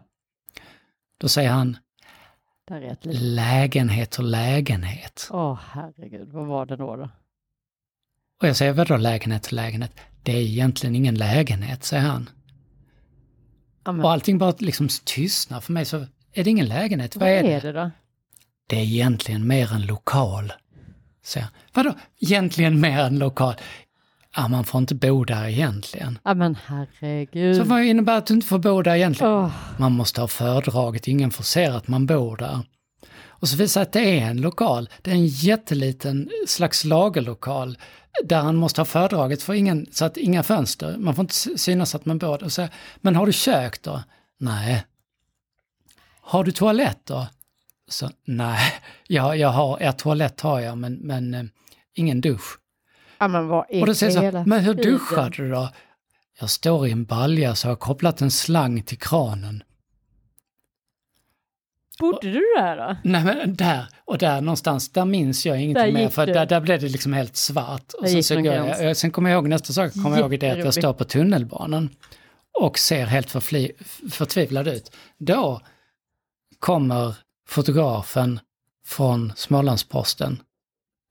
Då 1.24 1.30
säger 1.30 1.50
han, 1.50 1.78
lägenhet 3.12 4.18
och 4.18 4.24
lägenhet. 4.24 5.30
Åh 5.32 5.60
herregud, 5.72 6.30
vad 6.30 6.46
var 6.46 6.66
det 6.66 6.76
då? 6.76 6.96
då? 6.96 7.10
Och 8.42 8.48
jag 8.48 8.56
säger, 8.56 8.74
vadå 8.74 8.98
lägenhet 8.98 9.46
och 9.46 9.54
lägenhet? 9.54 9.92
Det 10.24 10.32
är 10.32 10.42
egentligen 10.42 10.96
ingen 10.96 11.16
lägenhet, 11.16 11.84
säger 11.84 12.04
han. 12.04 12.30
Ja, 13.84 13.92
men, 13.92 14.06
Och 14.06 14.12
allting 14.12 14.38
bara 14.38 14.54
liksom 14.58 14.88
tystnar 15.06 15.62
för 15.62 15.74
mig, 15.74 15.86
så 15.86 16.06
är 16.34 16.44
det 16.44 16.50
ingen 16.50 16.68
lägenhet, 16.68 17.16
vad, 17.16 17.30
vad 17.30 17.38
är 17.38 17.44
det? 17.44 17.54
är 17.54 17.62
det 17.62 17.72
då? 17.72 17.92
Det 18.68 18.76
är 18.76 18.84
egentligen 18.84 19.48
mer 19.48 19.74
en 19.74 19.86
lokal. 19.86 20.54
Säger 21.22 21.46
han. 21.46 21.54
Vadå 21.74 21.96
egentligen 22.20 22.80
mer 22.82 23.00
en 23.00 23.20
lokal? 23.20 23.56
Ja, 24.36 24.48
man 24.48 24.64
får 24.64 24.82
inte 24.82 24.96
bo 24.96 25.24
där 25.24 25.48
egentligen. 25.48 26.20
Ja 26.24 26.34
men 26.34 26.58
herregud. 26.66 27.56
Så 27.58 27.64
vad 27.64 27.84
innebär 27.84 28.18
att 28.18 28.26
du 28.28 28.34
inte 28.34 28.48
får 28.48 28.60
bo 28.60 28.82
där 28.82 28.96
egentligen? 28.96 29.34
Åh, 29.34 29.52
Man 29.78 29.92
måste 29.92 30.22
ha 30.22 30.28
föredraget, 30.28 31.08
ingen 31.08 31.32
får 31.32 31.44
se 31.44 31.66
att 31.66 31.88
man 31.88 32.06
bor 32.06 32.38
där. 32.38 32.60
Och 33.28 33.48
så 33.50 33.58
visar 33.58 33.82
det 33.82 33.88
att 33.88 33.94
det 33.94 34.20
är 34.20 34.26
en 34.30 34.42
lokal, 34.42 34.90
det 35.02 35.12
är 35.12 35.16
en 35.16 35.28
jätteliten 35.28 36.30
slags 36.48 36.84
lagerlokal 36.84 37.78
där 38.24 38.42
han 38.42 38.56
måste 38.56 38.82
ha 38.82 38.86
föredraget 38.86 39.44
för 39.44 39.54
ingen, 39.54 39.86
så 39.92 40.06
att 40.06 40.18
inga 40.18 40.44
fönster, 40.44 40.98
man 40.98 41.16
får 41.16 41.22
inte 41.24 41.34
sy- 41.36 41.58
synas 41.58 41.96
att 41.96 42.06
man 42.06 42.18
bor 42.18 42.38
där. 42.38 42.46
Och 42.46 42.52
så, 42.52 42.68
men 43.02 43.16
har 43.16 43.26
du 43.26 43.34
kök 43.34 43.82
då? 43.82 44.04
Nej. 44.40 44.86
Har 46.22 46.44
du 46.44 46.52
toalett 46.52 47.00
då? 47.06 47.28
Så, 47.90 48.10
nej, 48.26 48.74
jag, 49.08 49.38
jag 49.38 49.50
har, 49.50 49.78
ja, 49.82 49.92
toalett 49.92 50.42
har 50.42 50.60
jag 50.60 50.78
men, 50.78 50.94
men 50.94 51.34
eh, 51.34 51.44
ingen 51.94 52.22
dusch. 52.22 52.58
Ja 53.24 53.28
men 53.28 53.48
vad 53.48 53.66
är 53.70 53.82
Och 53.82 53.88
då 53.88 53.94
säger 53.96 54.16
jag 54.16 54.22
hela 54.22 54.44
så, 54.44 54.50
men 54.50 54.60
hur 54.60 54.74
duschar 54.74 55.30
du 55.30 55.50
då? 55.50 55.70
Jag 56.40 56.50
står 56.50 56.88
i 56.88 56.92
en 56.92 57.06
balja 57.06 57.56
så 57.56 57.68
jag 57.68 57.72
har 57.72 57.76
kopplat 57.76 58.22
en 58.22 58.32
slang 58.32 58.84
till 58.84 59.00
kranen. 59.00 59.64
Bodde 62.00 62.32
du 62.32 62.42
där 62.58 62.78
då? 62.78 62.98
Nej 63.04 63.24
men 63.24 63.56
där, 63.56 63.86
och 64.06 64.18
där 64.18 64.42
någonstans, 64.42 64.92
där 64.92 65.06
minns 65.06 65.46
jag 65.46 65.62
ingenting 65.62 65.94
mer 65.94 66.10
för 66.10 66.26
där, 66.26 66.46
där 66.46 66.62
blev 66.62 66.82
det 66.82 66.88
liksom 66.88 67.14
helt 67.14 67.36
svart. 67.36 67.94
Och 67.94 68.08
sen, 68.08 68.16
gick 68.16 68.26
så 68.26 68.36
gräns. 68.36 68.82
jag, 68.82 68.98
sen 68.98 69.12
kommer 69.12 69.30
jag 69.30 69.38
ihåg 69.38 69.48
nästa 69.48 69.74
sak, 69.74 69.94
kommer 69.94 70.10
jag 70.10 70.20
ihåg 70.20 70.40
det 70.40 70.50
att 70.52 70.58
jag 70.58 70.74
står 70.74 70.94
på 70.94 71.04
tunnelbanan 71.04 71.90
och 72.60 72.80
ser 72.80 73.06
helt 73.06 73.32
förfli, 73.32 73.72
förtvivlad 74.12 74.68
ut. 74.68 74.96
Då 75.18 75.62
kommer 76.60 77.16
fotografen 77.48 78.40
från 78.86 79.34
Smålandsposten 79.36 80.40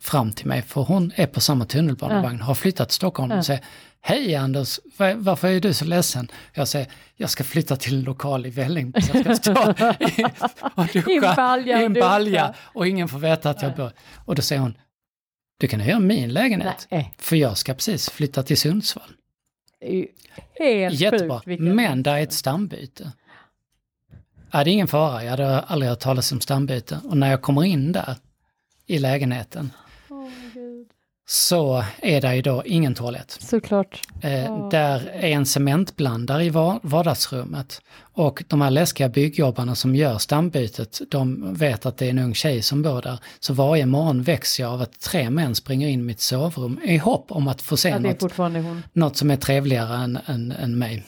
fram 0.02 0.32
till 0.32 0.46
mig, 0.46 0.62
för 0.62 0.80
hon 0.80 1.12
är 1.16 1.26
på 1.26 1.40
samma 1.40 1.64
tunnelbanevagn, 1.64 2.40
har 2.40 2.54
flyttat 2.54 2.88
till 2.88 2.96
Stockholm 2.96 3.32
och 3.32 3.46
säger 3.46 3.64
Hej 4.04 4.34
Anders, 4.34 4.80
var, 4.96 5.14
varför 5.14 5.48
är 5.48 5.60
du 5.60 5.74
så 5.74 5.84
ledsen? 5.84 6.28
Jag 6.52 6.68
säger, 6.68 6.86
jag 7.16 7.30
ska 7.30 7.44
flytta 7.44 7.76
till 7.76 7.94
en 7.98 8.04
lokal 8.04 8.46
i 8.46 8.50
Vällingby. 8.50 9.00
Jag 9.12 9.24
ska 9.24 9.34
stå 9.36 9.70
i, 10.00 10.24
och 10.74 10.86
duscha 10.86 11.58
I 11.58 11.84
en 11.84 11.92
balja 11.92 12.48
i 12.48 12.52
och 12.78 12.86
ingen 12.86 13.08
får 13.08 13.18
veta 13.18 13.50
att 13.50 13.62
jag 13.62 13.76
bor. 13.76 13.92
Och 14.24 14.34
då 14.34 14.42
säger 14.42 14.62
hon, 14.62 14.78
du 15.58 15.68
kan 15.68 15.80
hyra 15.80 15.98
min 15.98 16.32
lägenhet. 16.32 16.86
Nej, 16.90 17.14
För 17.18 17.36
jag 17.36 17.58
ska 17.58 17.74
precis 17.74 18.10
flytta 18.10 18.42
till 18.42 18.58
Sundsvall. 18.58 19.10
det 19.80 19.86
är 19.86 19.94
ju 19.94 20.06
helt 20.58 21.00
Jättebra, 21.00 21.40
sjukt. 21.40 21.62
men 21.62 22.02
där 22.02 22.14
är 22.14 22.22
ett 22.22 22.32
stambyte. 22.32 23.12
Ja, 24.50 24.64
det 24.64 24.70
är 24.70 24.72
ingen 24.72 24.88
fara, 24.88 25.24
jag 25.24 25.30
hade 25.30 25.60
aldrig 25.60 25.88
hört 25.90 26.00
talas 26.00 26.32
om 26.32 26.40
stambyte. 26.40 27.00
Och 27.04 27.16
när 27.16 27.30
jag 27.30 27.42
kommer 27.42 27.64
in 27.64 27.92
där 27.92 28.16
i 28.86 28.98
lägenheten 28.98 29.70
Så 31.26 31.84
är 32.02 32.20
det 32.20 32.36
ju 32.36 32.42
då 32.42 32.62
ingen 32.66 32.94
toalett. 32.94 33.36
Såklart. 33.40 34.00
Eh, 34.22 34.52
Åh. 34.52 34.68
Där 34.70 35.10
är 35.14 35.28
en 35.28 35.46
cementblandare 35.46 36.44
i 36.44 36.50
va- 36.50 36.80
vardagsrummet. 36.82 37.80
Och 38.14 38.44
de 38.48 38.60
här 38.60 38.70
läskiga 38.70 39.08
byggjobbarna 39.08 39.74
som 39.74 39.94
gör 39.94 40.18
stambytet, 40.18 41.00
de 41.10 41.54
vet 41.54 41.86
att 41.86 41.96
det 41.96 42.06
är 42.06 42.10
en 42.10 42.18
ung 42.18 42.34
tjej 42.34 42.62
som 42.62 42.82
bor 42.82 43.02
där. 43.02 43.18
Så 43.40 43.54
varje 43.54 43.86
morgon 43.86 44.22
väcks 44.22 44.60
jag 44.60 44.72
av 44.72 44.82
att 44.82 45.00
tre 45.00 45.30
män 45.30 45.54
springer 45.54 45.88
in 45.88 46.00
i 46.00 46.02
mitt 46.02 46.20
sovrum 46.20 46.80
i 46.84 46.96
hopp 46.96 47.32
om 47.32 47.48
att 47.48 47.62
få 47.62 47.76
se 47.76 47.88
Ja, 47.88 47.98
något, 47.98 48.38
något 48.92 49.16
som 49.16 49.30
är 49.30 49.36
trevligare 49.36 49.94
än, 49.96 50.18
än, 50.26 50.52
än 50.52 50.78
mig. 50.78 51.04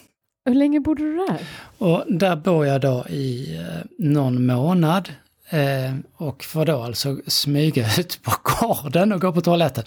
Hur 0.47 0.55
länge 0.55 0.81
bodde 0.81 1.03
du 1.03 1.17
där? 1.17 1.39
Och 1.79 2.05
där 2.09 2.37
bor 2.37 2.67
jag 2.67 2.81
då 2.81 3.07
i 3.09 3.57
eh, 3.57 3.65
någon 3.99 4.47
månad. 4.47 5.09
Eh, 5.49 5.95
och 6.17 6.45
får 6.45 6.67
då 6.67 6.83
alltså 6.83 7.17
smyga 7.27 7.87
ut 7.99 8.23
på 8.23 8.33
gården 8.43 9.13
och 9.13 9.21
gå 9.21 9.33
på 9.33 9.41
toaletten. 9.41 9.85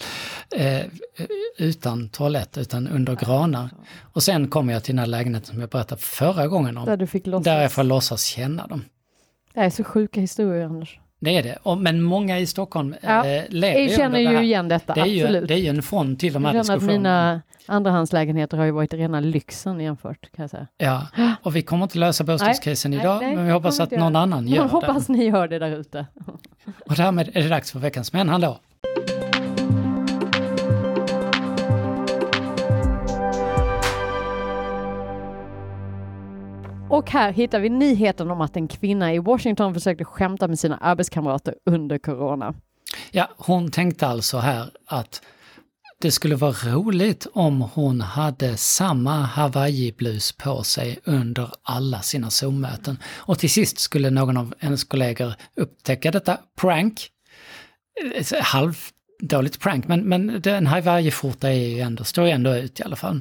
Eh, 0.56 0.86
utan 1.58 2.08
toalett, 2.08 2.58
utan 2.58 2.88
under 2.88 3.16
granar. 3.16 3.70
Och 4.12 4.22
sen 4.22 4.48
kommer 4.48 4.72
jag 4.72 4.84
till 4.84 4.94
den 4.94 4.98
här 4.98 5.06
lägenheten 5.06 5.46
som 5.46 5.60
jag 5.60 5.70
berättade 5.70 6.00
förra 6.00 6.46
gången 6.46 6.74
Där 6.74 6.92
om. 6.92 6.98
du 6.98 7.06
fick 7.06 7.26
låtsas. 7.26 7.44
Där 7.44 7.62
jag 7.62 7.72
får 7.72 7.84
låtsas 7.84 8.24
känna 8.24 8.66
dem. 8.66 8.84
Det 9.54 9.60
är 9.60 9.70
så 9.70 9.84
sjuka 9.84 10.20
historier 10.20 10.64
Anders. 10.64 10.98
Det 11.20 11.36
är 11.36 11.42
det. 11.42 11.58
Och, 11.62 11.78
men 11.78 12.02
många 12.02 12.38
i 12.38 12.46
Stockholm 12.46 12.94
Ja, 13.00 13.26
eh, 13.26 13.44
lever 13.48 13.80
Jag 13.80 13.90
känner 13.96 14.16
det 14.18 14.20
ju 14.22 14.28
här. 14.36 14.42
igen 14.42 14.68
detta, 14.68 14.94
Det 14.94 15.00
är, 15.00 15.06
ju, 15.06 15.20
absolut. 15.22 15.48
det 15.48 15.54
är 15.54 15.58
ju 15.58 15.68
en 15.68 15.82
front 15.82 16.20
till 16.20 16.32
de 16.32 16.44
här 16.44 16.52
känner 16.52 16.60
att 16.60 16.66
diskussionerna. 16.66 16.98
mina 17.32 17.42
andrahandslägenheter 17.66 18.56
har 18.56 18.64
ju 18.64 18.70
varit 18.70 18.94
rena 18.94 19.20
lyxen 19.20 19.80
jämfört 19.80 20.20
kan 20.36 20.42
jag 20.42 20.50
säga. 20.50 20.66
Ja, 20.78 21.06
och 21.42 21.56
vi 21.56 21.62
kommer 21.62 21.82
inte 21.82 21.98
lösa 21.98 22.24
bostadskrisen 22.24 22.90
Nej, 22.90 23.00
idag, 23.00 23.22
nej, 23.22 23.36
men 23.36 23.46
vi 23.46 23.52
hoppas 23.52 23.80
att 23.80 23.90
någon 23.90 24.12
göra. 24.12 24.22
annan 24.22 24.48
gör 24.48 24.56
Jag 24.56 24.64
det. 24.66 24.70
hoppas 24.70 25.08
ni 25.08 25.24
gör 25.24 25.48
det 25.48 25.58
där 25.58 25.76
ute. 25.80 26.06
Och 26.86 26.94
därmed 26.94 27.28
är 27.34 27.42
det 27.42 27.48
dags 27.48 27.72
för 27.72 27.78
veckans 27.78 28.12
Men 28.12 28.28
hallå! 28.28 28.58
Och 36.90 37.10
här 37.10 37.32
hittar 37.32 37.60
vi 37.60 37.68
nyheten 37.68 38.30
om 38.30 38.40
att 38.40 38.56
en 38.56 38.68
kvinna 38.68 39.14
i 39.14 39.18
Washington 39.18 39.74
försökte 39.74 40.04
skämta 40.04 40.48
med 40.48 40.58
sina 40.58 40.76
arbetskamrater 40.76 41.54
under 41.66 41.98
corona. 41.98 42.54
Ja, 43.10 43.28
hon 43.36 43.70
tänkte 43.70 44.06
alltså 44.06 44.38
här 44.38 44.70
att 44.86 45.22
det 46.00 46.10
skulle 46.10 46.36
vara 46.36 46.52
roligt 46.52 47.26
om 47.32 47.60
hon 47.60 48.00
hade 48.00 48.56
samma 48.56 49.22
Hawaii-blus 49.22 50.32
på 50.32 50.62
sig 50.62 50.98
under 51.04 51.50
alla 51.62 52.00
sina 52.00 52.30
Zoom-möten. 52.30 52.98
Och 53.16 53.38
till 53.38 53.50
sist 53.50 53.78
skulle 53.78 54.10
någon 54.10 54.36
av 54.36 54.54
hennes 54.58 54.84
kollegor 54.84 55.34
upptäcka 55.56 56.10
detta 56.10 56.38
prank. 56.60 57.08
Halvdåligt 58.40 59.60
prank, 59.60 59.88
men, 59.88 60.00
men 60.00 60.42
en 60.44 60.66
Hawaii-skjorta 60.66 61.48
är 61.48 61.68
ju 61.68 61.80
ändå, 61.80 62.04
står 62.04 62.24
ju 62.24 62.30
ändå 62.30 62.56
ut 62.56 62.80
i 62.80 62.82
alla 62.82 62.96
fall. 62.96 63.20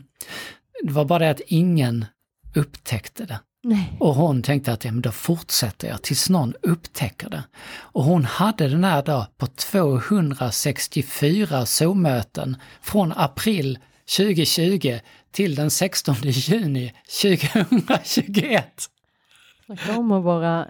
Det 0.83 0.91
var 0.91 1.05
bara 1.05 1.19
det 1.19 1.29
att 1.29 1.41
ingen 1.47 2.05
upptäckte 2.55 3.25
det. 3.25 3.39
Nej. 3.67 3.93
Och 3.99 4.15
hon 4.15 4.41
tänkte 4.41 4.73
att 4.73 4.85
ja, 4.85 4.91
men 4.91 5.01
då 5.01 5.11
fortsätter 5.11 5.87
jag 5.87 6.01
tills 6.01 6.29
någon 6.29 6.53
upptäcker 6.61 7.29
det. 7.29 7.43
Och 7.79 8.03
hon 8.03 8.25
hade 8.25 8.67
den 8.67 8.83
här 8.83 9.03
då 9.03 9.27
på 9.37 9.47
264 9.47 11.65
Zoom-möten 11.65 12.57
från 12.81 13.13
april 13.15 13.79
2020 14.17 14.99
till 15.31 15.55
den 15.55 15.71
16 15.71 16.15
juni 16.23 16.93
2021. 17.21 18.89
Snacka 19.65 19.97
om 19.97 20.11
att 20.11 20.23
vara 20.23 20.67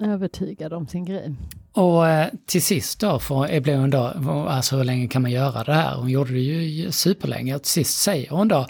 övertygad 0.00 0.72
om 0.72 0.88
sin 0.88 1.04
grej. 1.04 1.34
Och 1.72 2.08
eh, 2.08 2.28
till 2.46 2.62
sist 2.62 3.00
då 3.00 3.18
för, 3.18 3.60
blev 3.60 3.78
hon 3.78 3.90
då, 3.90 4.12
alltså 4.48 4.76
hur 4.76 4.84
länge 4.84 5.08
kan 5.08 5.22
man 5.22 5.30
göra 5.30 5.64
det 5.64 5.74
här? 5.74 5.96
Hon 5.96 6.08
gjorde 6.08 6.32
det 6.32 6.40
ju 6.40 6.92
superlänge 6.92 7.54
och 7.54 7.62
till 7.62 7.72
sist 7.72 7.98
säger 7.98 8.30
hon 8.30 8.48
då, 8.48 8.66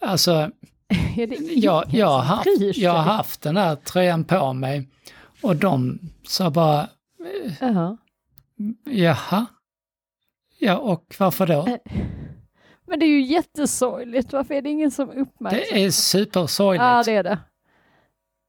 alltså 0.00 0.50
Är 1.16 1.26
det 1.26 1.36
ingen 1.36 1.60
jag, 1.60 1.84
jag, 1.90 2.06
har 2.06 2.22
haft, 2.22 2.76
jag 2.76 2.92
har 2.92 3.02
haft 3.02 3.42
den 3.42 3.56
här 3.56 3.76
tröjan 3.76 4.24
på 4.24 4.52
mig 4.52 4.88
och 5.42 5.56
de 5.56 5.98
sa 6.26 6.50
bara, 6.50 6.88
Jaha. 7.60 7.96
jaha? 8.84 9.46
Ja, 10.58 10.78
och 10.78 11.16
varför 11.18 11.46
då? 11.46 11.66
Eh, 11.66 11.76
Men 12.86 12.98
det 12.98 13.06
är 13.06 13.08
ju 13.08 13.22
jättesorgligt. 13.22 14.32
Varför 14.32 14.54
är 14.54 14.62
det 14.62 14.70
ingen 14.70 14.90
som 14.90 15.10
uppmärksammar? 15.10 15.72
Det 15.72 15.84
är 15.84 15.90
supersorgligt. 15.90 16.82
Ja, 16.82 17.02
det 17.02 17.12
är 17.12 17.22
det. 17.22 17.38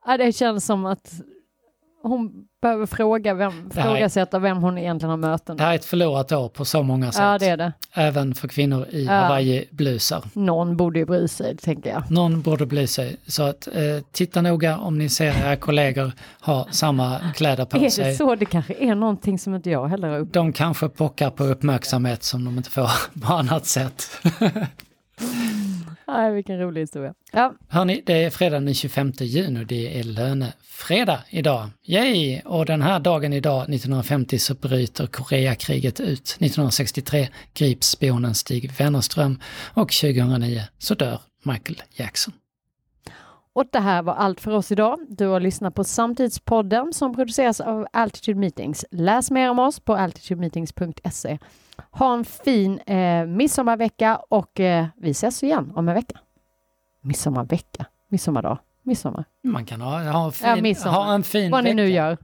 Ja, 0.06 0.18
det 0.18 0.32
känns 0.32 0.66
som 0.66 0.86
att 0.86 1.14
hon 2.04 2.32
behöver 2.62 2.86
fråga 2.86 3.34
vem, 3.34 3.70
Det 3.74 3.82
här 3.82 3.90
är- 3.90 3.94
frågasätta 3.96 4.40
vem 4.40 4.58
hon 4.58 4.78
egentligen 4.78 5.10
har 5.10 5.18
möten 5.18 5.58
Det 5.58 5.64
här 5.64 5.72
är 5.72 5.76
ett 5.76 5.86
förlorat 5.86 6.32
år 6.32 6.50
på 6.50 6.66
så 6.66 6.84
många 6.84 7.12
sätt. 7.12 7.22
Ja, 7.24 7.38
det 7.38 7.46
är 7.48 7.58
det. 7.58 7.74
Även 7.94 8.36
för 8.36 8.48
kvinnor 8.48 8.86
i 8.90 9.06
Ja. 9.06 9.12
Hawaii-blusar. 9.12 10.24
Någon 10.34 10.78
borde 10.78 11.00
ju 11.00 11.06
bry 11.06 11.28
sig, 11.28 11.58
tänker 11.58 11.90
jag. 11.90 12.12
Någon 12.12 12.42
borde 12.42 12.66
bli 12.66 12.88
sig. 12.88 13.16
Så 13.28 13.44
att 13.44 13.68
eh, 13.68 13.74
titta 14.12 14.42
noga 14.42 14.78
om 14.78 14.98
ni 14.98 15.10
ser 15.10 15.26
era 15.46 15.56
kollegor 15.56 16.12
ha 16.42 16.68
samma 16.72 17.20
kläder 17.36 17.66
på 17.66 17.78
Är 17.78 17.82
det 17.82 17.92
sig. 17.92 18.16
så? 18.16 18.36
Det 18.36 18.46
kanske 18.46 18.74
är 18.74 18.96
någonting 18.96 19.40
som 19.40 19.56
inte 19.56 19.70
jag 19.70 19.88
heller 19.88 20.08
har 20.10 20.20
upp. 20.20 20.34
De 20.34 20.54
kanske 20.54 20.90
pockar 20.90 21.30
på 21.30 21.44
uppmärksamhet 21.44 22.24
som 22.24 22.46
de 22.46 22.58
inte 22.58 22.70
får 22.70 22.90
på 23.28 23.34
annat 23.34 23.66
sätt. 23.66 24.10
Nej, 26.14 26.32
vilken 26.34 26.60
rolig 26.60 26.82
historia. 26.82 27.14
Ja, 27.32 27.54
Hörni, 27.70 28.04
det 28.06 28.24
är 28.24 28.30
fredag 28.30 28.60
den 28.60 28.74
25 28.74 29.12
juni 29.20 29.64
och 29.64 29.68
det 29.68 30.00
är 30.00 30.04
lönefredag 30.04 31.20
idag. 31.30 31.70
Yay! 31.88 32.42
Och 32.46 32.66
den 32.66 32.82
här 32.82 33.00
dagen 33.00 33.34
idag, 33.34 33.62
1950, 33.62 34.40
så 34.40 34.54
bryter 34.54 35.08
Koreakriget 35.08 36.00
ut. 36.00 36.38
1963 36.40 37.28
grips 37.54 37.88
spionen 37.88 38.36
Stig 38.36 38.72
Wennerström 38.72 39.40
och 39.74 39.92
2009 39.92 40.62
så 40.78 40.94
dör 40.96 41.20
Michael 41.44 41.82
Jackson. 41.96 42.34
och 43.56 43.66
det 43.72 43.80
här 43.80 44.02
var 44.04 44.14
allt 44.14 44.42
för 44.42 44.52
oss 44.52 44.72
idag. 44.72 45.00
Du 45.10 45.28
har 45.28 45.40
lyssnat 45.40 45.76
på 45.76 45.84
Samtidspodden 45.84 46.94
som 46.94 47.16
produceras 47.16 47.62
av 47.62 47.88
Altitude 47.94 48.40
Meetings. 48.40 48.86
Läs 48.92 49.32
mer 49.32 49.50
om 49.50 49.60
oss 49.60 49.80
på 49.80 49.96
altitudemeetings.se. 49.96 51.38
Ha 51.92 52.14
en 52.14 52.26
fin 52.26 52.80
eh, 52.80 53.26
midsommarvecka 53.26 54.18
och 54.30 54.60
eh, 54.60 54.86
vi 54.98 55.10
ses 55.10 55.44
igen 55.44 55.72
om 55.76 55.88
en 55.90 55.96
vecka. 55.96 56.20
Midsommarvecka, 57.02 57.86
midsommardag, 58.10 58.58
midsommar. 58.84 59.26
Man 59.44 59.66
kan 59.66 59.82
ha, 59.82 60.12
ha, 60.12 60.26
en 60.26 60.32
fin, 60.32 60.48
Ja, 60.48 60.56
midsommar. 60.56 60.96
ha 60.98 61.14
en 61.14 61.24
fin 61.24 61.52
Vad 61.52 61.64
ni 61.64 61.74
nu 61.74 61.84
vecka. 61.84 61.96
gör. 61.96 62.18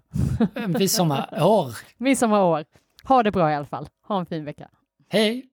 Midsommarår. 0.67 1.73
Midsommarår. 1.97 2.65
Ha 3.03 3.23
det 3.23 3.31
bra 3.31 3.51
i 3.51 3.55
alla 3.55 3.65
fall. 3.65 3.87
Ha 4.07 4.19
en 4.19 4.25
fin 4.25 4.45
vecka. 4.45 4.69
Hej! 5.09 5.45